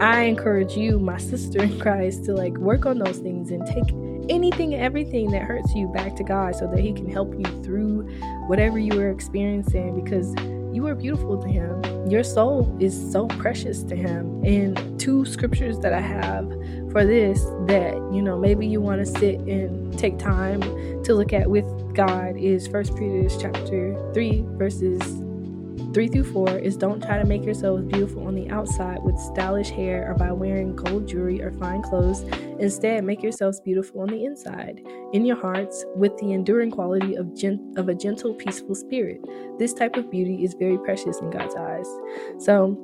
I 0.00 0.22
encourage 0.22 0.74
you, 0.74 0.98
my 0.98 1.18
sister 1.32 1.62
in 1.62 1.78
Christ, 1.78 2.24
to 2.24 2.32
like 2.32 2.56
work 2.56 2.86
on 2.86 2.98
those 2.98 3.18
things 3.18 3.50
and 3.50 3.66
take 3.66 3.92
anything 4.30 4.72
and 4.72 4.82
everything 4.82 5.30
that 5.32 5.42
hurts 5.42 5.74
you 5.74 5.88
back 5.88 6.16
to 6.16 6.24
God 6.24 6.56
so 6.56 6.66
that 6.68 6.80
He 6.80 6.94
can 6.94 7.10
help 7.10 7.34
you 7.34 7.44
through 7.62 8.08
whatever 8.46 8.78
you 8.78 8.98
are 8.98 9.10
experiencing 9.10 10.02
because 10.02 10.34
you 10.72 10.86
are 10.86 10.94
beautiful 10.94 11.36
to 11.42 11.48
him. 11.48 11.82
Your 12.08 12.22
soul 12.22 12.76
is 12.80 13.10
so 13.12 13.26
precious 13.26 13.82
to 13.84 13.96
him. 13.96 14.42
And 14.44 14.98
two 15.00 15.24
scriptures 15.24 15.78
that 15.80 15.92
I 15.92 16.00
have 16.00 16.48
for 16.92 17.04
this 17.04 17.44
that, 17.66 17.94
you 18.12 18.22
know, 18.22 18.38
maybe 18.38 18.66
you 18.66 18.80
want 18.80 19.04
to 19.04 19.06
sit 19.06 19.40
and 19.40 19.98
take 19.98 20.18
time 20.18 20.60
to 21.04 21.14
look 21.14 21.32
at 21.32 21.50
with 21.50 21.66
God 21.94 22.36
is 22.36 22.66
First 22.66 22.96
Peter 22.96 23.28
chapter 23.38 24.12
3 24.14 24.44
verses 24.50 25.00
3 25.92 26.08
through 26.08 26.32
4 26.32 26.58
is 26.58 26.76
don't 26.76 27.02
try 27.02 27.18
to 27.18 27.24
make 27.24 27.44
yourselves 27.44 27.82
beautiful 27.84 28.26
on 28.26 28.34
the 28.34 28.48
outside 28.50 29.02
with 29.02 29.18
stylish 29.18 29.70
hair 29.70 30.10
or 30.10 30.14
by 30.14 30.30
wearing 30.30 30.76
gold 30.76 31.08
jewelry 31.08 31.42
or 31.42 31.50
fine 31.52 31.82
clothes. 31.82 32.22
Instead, 32.60 33.04
make 33.04 33.22
yourselves 33.22 33.60
beautiful 33.60 34.02
on 34.02 34.08
the 34.08 34.24
inside, 34.24 34.82
in 35.12 35.24
your 35.24 35.36
hearts, 35.36 35.84
with 35.96 36.16
the 36.18 36.32
enduring 36.32 36.70
quality 36.70 37.16
of, 37.16 37.34
gen- 37.34 37.74
of 37.76 37.88
a 37.88 37.94
gentle, 37.94 38.34
peaceful 38.34 38.74
spirit. 38.74 39.20
This 39.58 39.72
type 39.72 39.96
of 39.96 40.10
beauty 40.10 40.44
is 40.44 40.54
very 40.54 40.78
precious 40.78 41.18
in 41.18 41.30
God's 41.30 41.56
eyes. 41.56 41.88
So, 42.38 42.82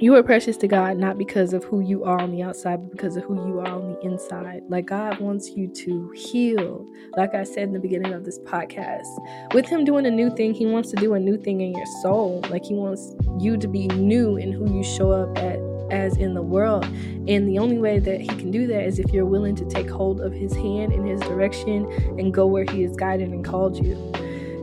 you 0.00 0.14
are 0.14 0.22
precious 0.22 0.56
to 0.58 0.66
God 0.66 0.96
not 0.96 1.18
because 1.18 1.52
of 1.52 1.62
who 1.64 1.80
you 1.80 2.04
are 2.04 2.18
on 2.20 2.30
the 2.32 2.42
outside, 2.42 2.76
but 2.82 2.90
because 2.90 3.16
of 3.16 3.24
who 3.24 3.34
you 3.46 3.60
are 3.60 3.68
on 3.68 3.92
the 3.92 4.00
inside. 4.00 4.62
Like 4.68 4.86
God 4.86 5.20
wants 5.20 5.50
you 5.50 5.68
to 5.68 6.10
heal. 6.12 6.86
Like 7.16 7.34
I 7.34 7.44
said 7.44 7.64
in 7.64 7.72
the 7.72 7.78
beginning 7.78 8.14
of 8.14 8.24
this 8.24 8.38
podcast, 8.40 9.08
with 9.52 9.66
Him 9.66 9.84
doing 9.84 10.06
a 10.06 10.10
new 10.10 10.34
thing, 10.34 10.54
He 10.54 10.66
wants 10.66 10.90
to 10.90 10.96
do 10.96 11.14
a 11.14 11.20
new 11.20 11.36
thing 11.36 11.60
in 11.60 11.72
your 11.72 11.86
soul. 12.02 12.42
Like 12.48 12.64
He 12.64 12.74
wants 12.74 13.14
you 13.38 13.56
to 13.58 13.68
be 13.68 13.88
new 13.88 14.36
in 14.36 14.52
who 14.52 14.74
you 14.74 14.82
show 14.82 15.10
up 15.10 15.36
at 15.38 15.58
as 15.90 16.16
in 16.16 16.34
the 16.34 16.42
world. 16.42 16.84
And 16.84 17.48
the 17.48 17.58
only 17.58 17.78
way 17.78 17.98
that 17.98 18.20
He 18.20 18.28
can 18.28 18.50
do 18.50 18.66
that 18.68 18.84
is 18.84 18.98
if 18.98 19.12
you're 19.12 19.26
willing 19.26 19.56
to 19.56 19.64
take 19.66 19.90
hold 19.90 20.20
of 20.20 20.32
His 20.32 20.54
hand 20.54 20.92
in 20.92 21.04
His 21.04 21.20
direction 21.20 21.84
and 22.18 22.32
go 22.32 22.46
where 22.46 22.64
He 22.64 22.82
has 22.82 22.96
guided 22.96 23.30
and 23.30 23.44
called 23.44 23.84
you. 23.84 23.96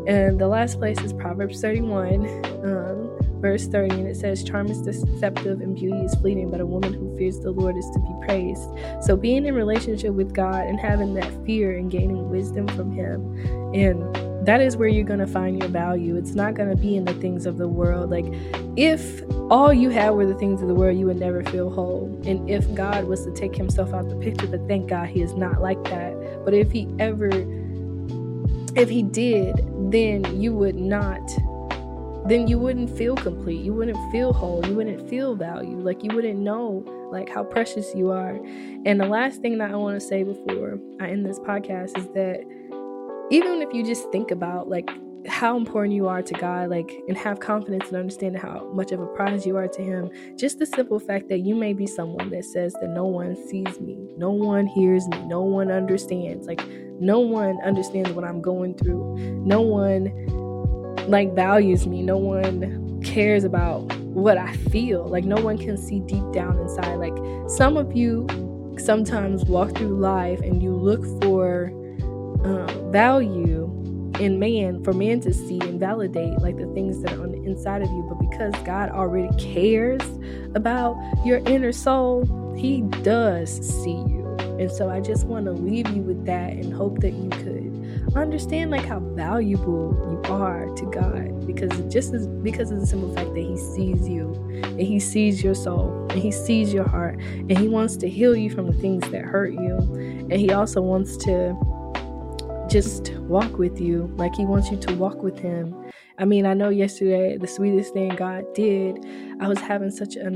And 0.08 0.40
the 0.40 0.48
last 0.48 0.80
place 0.80 1.00
is 1.02 1.14
Proverbs 1.14 1.60
31. 1.62 2.26
Um, 2.64 2.97
verse 3.40 3.68
30, 3.68 3.96
and 3.96 4.08
it 4.08 4.16
says, 4.16 4.44
Charm 4.44 4.68
is 4.68 4.82
deceptive 4.82 5.62
and 5.62 5.76
beauty 5.76 5.98
is 6.00 6.16
fleeting, 6.16 6.50
but 6.50 6.62
a 6.62 6.66
woman 6.66 6.94
who 6.94 7.16
fears 7.18 7.40
the 7.40 7.52
Lord 7.52 7.78
is 7.78 7.90
to 7.94 8.00
be 8.00 8.26
praised. 8.26 8.70
So 9.02 9.16
being 9.16 9.46
in 9.46 9.56
relationship 9.56 10.14
with 10.14 10.34
God 10.34 10.66
and 10.66 10.80
having 10.80 11.14
that 11.16 11.46
fear 11.46 11.78
and 11.78 11.90
gaining 11.92 12.30
wisdom 12.30 12.68
from 12.70 12.92
Him 12.92 13.38
and 13.74 14.16
that 14.48 14.62
is 14.62 14.78
where 14.78 14.88
you're 14.88 15.04
going 15.04 15.20
to 15.20 15.28
find 15.28 15.60
your 15.62 15.70
value. 15.70 16.16
It's 16.16 16.34
not 16.34 16.54
going 16.54 16.70
to 16.70 16.76
be 16.76 16.96
in 16.96 17.04
the 17.04 17.14
things 17.16 17.46
of 17.46 17.58
the 17.58 17.68
world. 17.68 18.10
Like, 18.10 18.26
if 18.78 19.22
all 19.52 19.74
you 19.74 19.90
had 19.90 20.12
were 20.12 20.26
the 20.26 20.36
things 20.36 20.62
of 20.62 20.70
the 20.70 20.74
world, 20.74 20.98
you 20.98 21.06
would 21.06 21.20
never 21.20 21.44
feel 21.44 21.70
whole. 21.70 22.06
And 22.26 22.50
if 22.50 22.74
God 22.74 23.06
was 23.06 23.26
to 23.26 23.32
take 23.34 23.56
himself 23.56 23.94
out 23.94 24.08
the 24.08 24.16
picture, 24.16 24.48
but 24.48 24.66
thank 24.68 24.90
God 24.90 25.10
he 25.10 25.22
is 25.22 25.34
not 25.34 25.62
like 25.62 25.84
that. 25.86 26.46
But 26.46 26.54
if 26.54 26.72
he 26.72 26.88
ever, 26.98 27.30
if 28.78 28.90
he 28.90 29.04
did, 29.04 29.58
then 29.92 30.40
you 30.40 30.56
would 30.56 30.76
not 30.76 31.30
then 32.28 32.48
you 32.48 32.60
wouldn't 32.60 32.96
feel 32.98 33.16
complete. 33.16 33.62
You 33.62 33.74
wouldn't 33.74 34.12
feel 34.12 34.34
whole. 34.34 34.66
You 34.66 34.76
wouldn't 34.76 35.10
feel 35.10 35.36
value. 35.36 35.80
Like 35.80 36.04
you 36.04 36.14
wouldn't 36.14 36.40
know 36.40 36.84
like 37.12 37.30
how 37.30 37.44
precious 37.44 37.94
you 37.96 38.12
are. 38.12 38.36
And 38.86 39.00
the 39.00 39.08
last 39.08 39.42
thing 39.42 39.58
that 39.60 39.72
I 39.72 39.76
want 39.76 40.00
to 40.00 40.06
say 40.06 40.24
before 40.24 40.80
I 41.00 41.10
end 41.10 41.26
this 41.26 41.40
podcast 41.40 41.98
is 41.98 42.08
that 42.10 42.44
even 43.32 43.62
if 43.62 43.74
you 43.74 43.86
just 43.86 44.12
think 44.12 44.32
about 44.32 44.70
like 44.70 44.90
how 45.28 45.58
important 45.58 45.94
you 45.94 46.08
are 46.08 46.22
to 46.22 46.34
God, 46.36 46.70
like, 46.70 47.04
and 47.08 47.18
have 47.18 47.40
confidence 47.40 47.88
and 47.88 47.98
understand 47.98 48.38
how 48.38 48.70
much 48.74 48.92
of 48.92 49.02
a 49.02 49.08
prize 49.08 49.46
you 49.46 49.58
are 49.58 49.68
to 49.68 49.82
Him. 49.82 50.10
Just 50.38 50.60
the 50.60 50.66
simple 50.66 51.00
fact 51.00 51.28
that 51.30 51.40
you 51.40 51.54
may 51.56 51.74
be 51.74 51.86
someone 51.86 52.30
that 52.30 52.46
says 52.46 52.74
that 52.80 52.90
no 52.90 53.06
one 53.06 53.36
sees 53.48 53.80
me, 53.80 53.98
no 54.18 54.32
one 54.32 54.66
hears 54.66 55.06
me, 55.10 55.20
no 55.26 55.42
one 55.42 55.70
understands. 55.70 56.48
Like, 56.48 56.66
no 57.00 57.20
one 57.20 57.60
understands 57.64 58.12
what 58.12 58.24
I'm 58.24 58.42
going 58.42 58.76
through. 58.76 59.18
No 59.46 59.62
one, 59.62 60.06
like, 61.08 61.34
values 61.34 61.88
me. 61.88 62.02
No 62.02 62.18
one 62.18 63.02
cares 63.04 63.44
about 63.44 63.94
what 63.98 64.38
I 64.38 64.54
feel. 64.56 65.08
Like, 65.08 65.24
no 65.24 65.42
one 65.42 65.58
can 65.58 65.78
see 65.78 66.00
deep 66.02 66.32
down 66.34 66.60
inside. 66.60 66.96
Like, 66.96 67.16
some 67.50 67.78
of 67.78 67.96
you 67.96 68.28
sometimes 68.80 69.46
walk 69.46 69.76
through 69.76 70.00
life 70.00 70.40
and 70.42 70.62
you 70.62 70.72
look 70.72 71.04
for 71.22 71.72
um, 72.44 72.92
value 72.92 73.74
in 74.20 74.40
man 74.40 74.84
for 74.84 74.94
man 74.94 75.20
to 75.20 75.34
see 75.34 75.60
and 75.62 75.80
validate 75.80 76.40
like 76.40 76.58
the 76.58 76.66
things 76.74 77.02
that 77.02 77.14
are 77.14 77.24
on 77.24 77.32
the 77.32 77.44
inside 77.44 77.82
of 77.82 77.90
you 77.90 78.06
but 78.10 78.16
because 78.30 78.54
god 78.64 78.90
already 78.90 79.30
cares 79.38 80.02
about 80.56 80.96
your 81.26 81.38
inner 81.40 81.72
soul 81.72 82.26
he 82.58 82.82
does 83.04 83.60
see 83.84 83.92
you 83.92 84.26
and 84.60 84.72
so 84.72 84.90
i 84.90 85.00
just 85.00 85.26
want 85.26 85.46
to 85.46 85.52
leave 85.52 85.88
you 85.90 86.02
with 86.02 86.26
that 86.26 86.54
and 86.54 86.74
hope 86.74 87.00
that 87.00 87.12
you 87.12 87.30
understand 88.16 88.72
like 88.72 88.86
how 88.86 89.00
valuable 89.00 89.96
you 90.10 90.34
are 90.34 90.66
to 90.76 90.86
god 90.88 91.46
because 91.46 91.72
just 91.94 92.14
as 92.14 92.28
because 92.28 92.72
of 92.72 92.80
the 92.80 92.88
simple 92.88 93.14
fact 93.14 93.34
that 93.34 93.42
he 93.42 93.58
sees 93.58 94.08
you 94.08 94.34
and 94.64 94.82
he 94.82 95.00
sees 95.00 95.44
your 95.44 95.54
soul 95.54 96.08
and 96.10 96.20
he 96.20 96.32
sees 96.32 96.74
your 96.74 96.88
heart 96.88 97.20
and 97.20 97.58
he 97.58 97.68
wants 97.68 97.96
to 97.98 98.10
heal 98.10 98.36
you 98.36 98.50
from 98.50 98.66
the 98.66 98.74
things 98.74 99.08
that 99.12 99.24
hurt 99.24 99.54
you 99.54 99.78
and 100.30 100.34
he 100.34 100.52
also 100.52 100.82
wants 100.82 101.16
to 101.18 101.56
just 102.68 103.14
walk 103.20 103.58
with 103.58 103.80
you 103.80 104.12
like 104.18 104.36
he 104.36 104.46
wants 104.46 104.70
you 104.70 104.78
to 104.78 104.94
walk 104.96 105.24
with 105.24 105.40
him. 105.40 105.76
I 106.18 106.26
mean, 106.26 106.46
I 106.46 106.54
know 106.54 106.70
yesterday 106.70 107.38
the 107.38 107.48
sweetest 107.48 107.94
thing 107.94 108.10
God 108.16 108.46
did, 108.54 109.06
I 109.40 109.48
was 109.48 109.60
having 109.60 109.92
such 109.92 110.16
an 110.16 110.36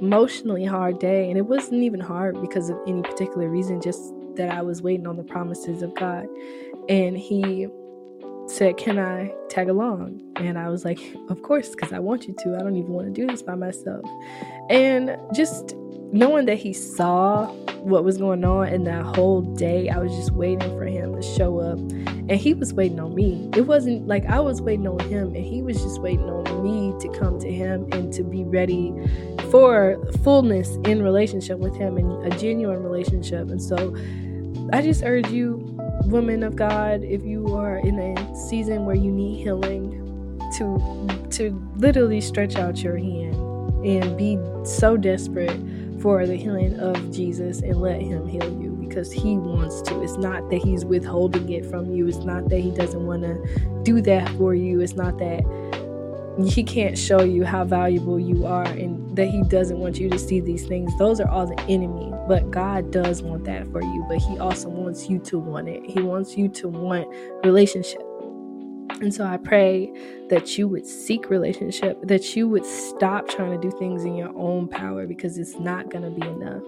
emotionally 0.00 0.64
hard 0.64 0.98
day 0.98 1.28
and 1.28 1.38
it 1.38 1.46
wasn't 1.46 1.82
even 1.82 2.00
hard 2.00 2.40
because 2.40 2.70
of 2.70 2.78
any 2.86 3.02
particular 3.02 3.48
reason 3.48 3.80
just 3.80 4.12
that 4.36 4.50
I 4.50 4.62
was 4.62 4.82
waiting 4.82 5.06
on 5.06 5.16
the 5.16 5.24
promises 5.24 5.82
of 5.82 5.94
God. 5.94 6.26
And 6.88 7.16
he 7.16 7.66
said, 8.46 8.76
Can 8.76 8.98
I 8.98 9.32
tag 9.48 9.68
along? 9.68 10.22
And 10.36 10.58
I 10.58 10.68
was 10.68 10.84
like, 10.84 11.00
Of 11.28 11.42
course, 11.42 11.70
because 11.70 11.92
I 11.92 11.98
want 11.98 12.26
you 12.26 12.34
to. 12.40 12.56
I 12.56 12.60
don't 12.60 12.76
even 12.76 12.92
want 12.92 13.06
to 13.06 13.12
do 13.12 13.26
this 13.26 13.42
by 13.42 13.54
myself. 13.54 14.04
And 14.70 15.16
just 15.34 15.74
knowing 16.12 16.46
that 16.46 16.56
he 16.56 16.72
saw 16.72 17.46
what 17.82 18.04
was 18.04 18.18
going 18.18 18.44
on 18.44 18.68
and 18.68 18.86
that 18.86 19.02
whole 19.02 19.42
day 19.42 19.88
i 19.88 19.98
was 19.98 20.14
just 20.14 20.30
waiting 20.32 20.70
for 20.76 20.84
him 20.84 21.14
to 21.14 21.22
show 21.22 21.58
up 21.58 21.78
and 21.78 22.32
he 22.32 22.54
was 22.54 22.72
waiting 22.72 22.98
on 23.00 23.14
me 23.14 23.48
it 23.54 23.62
wasn't 23.62 24.06
like 24.06 24.24
i 24.26 24.38
was 24.38 24.62
waiting 24.62 24.86
on 24.86 24.98
him 25.08 25.34
and 25.34 25.44
he 25.44 25.62
was 25.62 25.80
just 25.82 26.00
waiting 26.00 26.28
on 26.28 26.62
me 26.62 26.94
to 27.00 27.08
come 27.18 27.38
to 27.38 27.52
him 27.52 27.86
and 27.92 28.12
to 28.12 28.22
be 28.22 28.44
ready 28.44 28.92
for 29.50 30.00
fullness 30.22 30.76
in 30.84 31.02
relationship 31.02 31.58
with 31.58 31.74
him 31.76 31.96
and 31.96 32.32
a 32.32 32.36
genuine 32.38 32.82
relationship 32.82 33.48
and 33.50 33.60
so 33.60 33.94
i 34.72 34.82
just 34.82 35.02
urge 35.04 35.28
you 35.30 35.56
women 36.06 36.42
of 36.42 36.56
god 36.56 37.02
if 37.02 37.22
you 37.22 37.54
are 37.54 37.78
in 37.78 37.98
a 37.98 38.36
season 38.48 38.84
where 38.84 38.96
you 38.96 39.10
need 39.10 39.42
healing 39.42 40.02
to 40.56 41.06
to 41.30 41.50
literally 41.76 42.20
stretch 42.20 42.56
out 42.56 42.78
your 42.78 42.96
hand 42.96 43.34
and 43.84 44.16
be 44.16 44.38
so 44.64 44.96
desperate 44.96 45.60
for 46.00 46.26
the 46.26 46.36
healing 46.36 46.78
of 46.78 47.10
Jesus 47.10 47.60
and 47.60 47.80
let 47.80 48.00
Him 48.00 48.28
heal 48.28 48.50
you 48.60 48.70
because 48.70 49.12
He 49.12 49.36
wants 49.36 49.82
to. 49.82 50.02
It's 50.02 50.16
not 50.16 50.48
that 50.50 50.58
He's 50.58 50.84
withholding 50.84 51.50
it 51.52 51.66
from 51.66 51.92
you, 51.94 52.06
it's 52.06 52.18
not 52.18 52.48
that 52.48 52.60
He 52.60 52.70
doesn't 52.70 53.04
want 53.04 53.22
to 53.22 53.82
do 53.82 54.00
that 54.02 54.28
for 54.36 54.54
you, 54.54 54.80
it's 54.80 54.94
not 54.94 55.18
that 55.18 55.44
He 56.48 56.62
can't 56.62 56.96
show 56.96 57.22
you 57.22 57.44
how 57.44 57.64
valuable 57.64 58.20
you 58.20 58.46
are 58.46 58.64
and 58.64 59.16
that 59.16 59.26
He 59.26 59.42
doesn't 59.44 59.78
want 59.78 59.98
you 59.98 60.08
to 60.10 60.18
see 60.18 60.40
these 60.40 60.66
things. 60.66 60.96
Those 60.98 61.20
are 61.20 61.28
all 61.28 61.46
the 61.46 61.60
enemy, 61.62 62.12
but 62.28 62.50
God 62.50 62.90
does 62.90 63.22
want 63.22 63.44
that 63.44 63.70
for 63.70 63.82
you, 63.82 64.04
but 64.08 64.18
He 64.18 64.38
also 64.38 64.68
wants 64.68 65.08
you 65.08 65.18
to 65.20 65.38
want 65.38 65.68
it. 65.68 65.84
He 65.84 66.00
wants 66.00 66.36
you 66.36 66.48
to 66.48 66.68
want 66.68 67.08
relationship. 67.44 68.02
And 69.00 69.12
so 69.12 69.24
I 69.24 69.36
pray 69.36 69.92
that 70.30 70.56
you 70.56 70.68
would 70.68 70.86
seek 70.86 71.28
relationship, 71.28 72.00
that 72.02 72.34
you 72.34 72.48
would 72.48 72.64
stop 72.64 73.28
trying 73.28 73.52
to 73.52 73.70
do 73.70 73.76
things 73.78 74.04
in 74.04 74.16
your 74.16 74.36
own 74.36 74.68
power 74.68 75.06
because 75.06 75.36
it's 75.38 75.58
not 75.58 75.90
going 75.90 76.02
to 76.02 76.10
be 76.10 76.26
enough. 76.26 76.62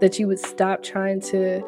That 0.00 0.18
you 0.18 0.26
would 0.26 0.40
stop 0.40 0.82
trying 0.82 1.20
to 1.22 1.62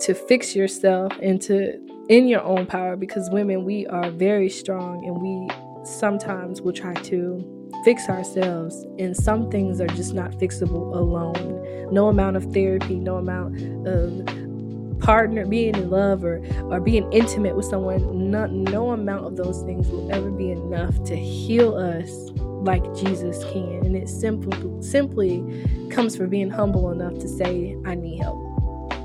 to 0.00 0.14
fix 0.14 0.54
yourself 0.54 1.18
into 1.20 1.80
in 2.08 2.28
your 2.28 2.42
own 2.42 2.66
power 2.66 2.96
because 2.96 3.30
women 3.30 3.64
we 3.64 3.86
are 3.86 4.10
very 4.10 4.50
strong 4.50 5.04
and 5.06 5.20
we 5.22 5.48
sometimes 5.84 6.60
will 6.60 6.72
try 6.72 6.94
to 6.94 7.55
fix 7.86 8.08
ourselves 8.08 8.84
and 8.98 9.16
some 9.16 9.48
things 9.48 9.80
are 9.80 9.86
just 9.86 10.12
not 10.12 10.32
fixable 10.32 10.96
alone. 10.96 11.88
No 11.92 12.08
amount 12.08 12.36
of 12.36 12.42
therapy, 12.52 12.96
no 12.96 13.14
amount 13.14 13.62
of 13.86 14.98
partner, 14.98 15.46
being 15.46 15.76
in 15.76 15.88
love, 15.88 16.24
or 16.24 16.44
or 16.64 16.80
being 16.80 17.10
intimate 17.12 17.54
with 17.54 17.64
someone, 17.64 18.28
not, 18.28 18.50
no 18.50 18.90
amount 18.90 19.24
of 19.24 19.36
those 19.36 19.62
things 19.62 19.86
will 19.88 20.10
ever 20.10 20.32
be 20.32 20.50
enough 20.50 21.00
to 21.04 21.14
heal 21.14 21.76
us 21.76 22.10
like 22.42 22.82
Jesus 22.96 23.44
can. 23.52 23.86
And 23.86 23.96
it 23.96 24.08
simply 24.08 24.82
simply 24.82 25.44
comes 25.88 26.16
from 26.16 26.28
being 26.28 26.50
humble 26.50 26.90
enough 26.90 27.14
to 27.20 27.28
say, 27.28 27.76
I 27.84 27.94
need 27.94 28.18
help. 28.18 28.42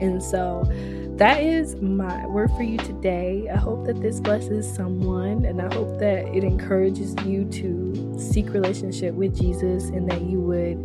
And 0.01 0.23
so 0.23 0.63
that 1.21 1.41
is 1.43 1.75
my 1.75 2.25
word 2.25 2.49
for 2.57 2.63
you 2.63 2.79
today. 2.79 3.47
I 3.47 3.55
hope 3.55 3.85
that 3.85 4.01
this 4.01 4.19
blesses 4.19 4.67
someone 4.67 5.45
and 5.45 5.61
I 5.61 5.71
hope 5.71 5.99
that 5.99 6.25
it 6.35 6.43
encourages 6.43 7.13
you 7.23 7.45
to 7.45 8.15
seek 8.17 8.51
relationship 8.51 9.13
with 9.13 9.39
Jesus 9.39 9.89
and 9.89 10.09
that 10.09 10.23
you 10.23 10.39
would 10.39 10.77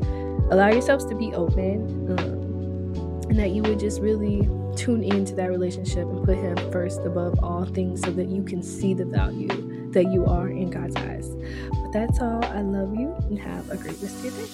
allow 0.52 0.68
yourselves 0.68 1.06
to 1.06 1.14
be 1.14 1.32
open 1.32 1.86
um, 2.18 3.30
and 3.30 3.38
that 3.38 3.52
you 3.52 3.62
would 3.62 3.80
just 3.80 4.02
really 4.02 4.46
tune 4.76 5.02
into 5.02 5.34
that 5.36 5.48
relationship 5.48 6.04
and 6.04 6.22
put 6.22 6.36
Him 6.36 6.54
first 6.70 7.00
above 7.06 7.42
all 7.42 7.64
things 7.64 8.02
so 8.02 8.10
that 8.10 8.28
you 8.28 8.42
can 8.42 8.62
see 8.62 8.92
the 8.92 9.06
value 9.06 9.88
that 9.92 10.12
you 10.12 10.26
are 10.26 10.50
in 10.50 10.68
God's 10.68 10.96
eyes. 10.96 11.30
But 11.70 11.92
that's 11.94 12.20
all. 12.20 12.44
I 12.44 12.60
love 12.60 12.94
you 12.94 13.16
and 13.30 13.38
have 13.38 13.70
a 13.70 13.78
great 13.78 13.96
rest 14.02 14.18
of 14.18 14.24
your 14.24 14.34
day. 14.34 14.50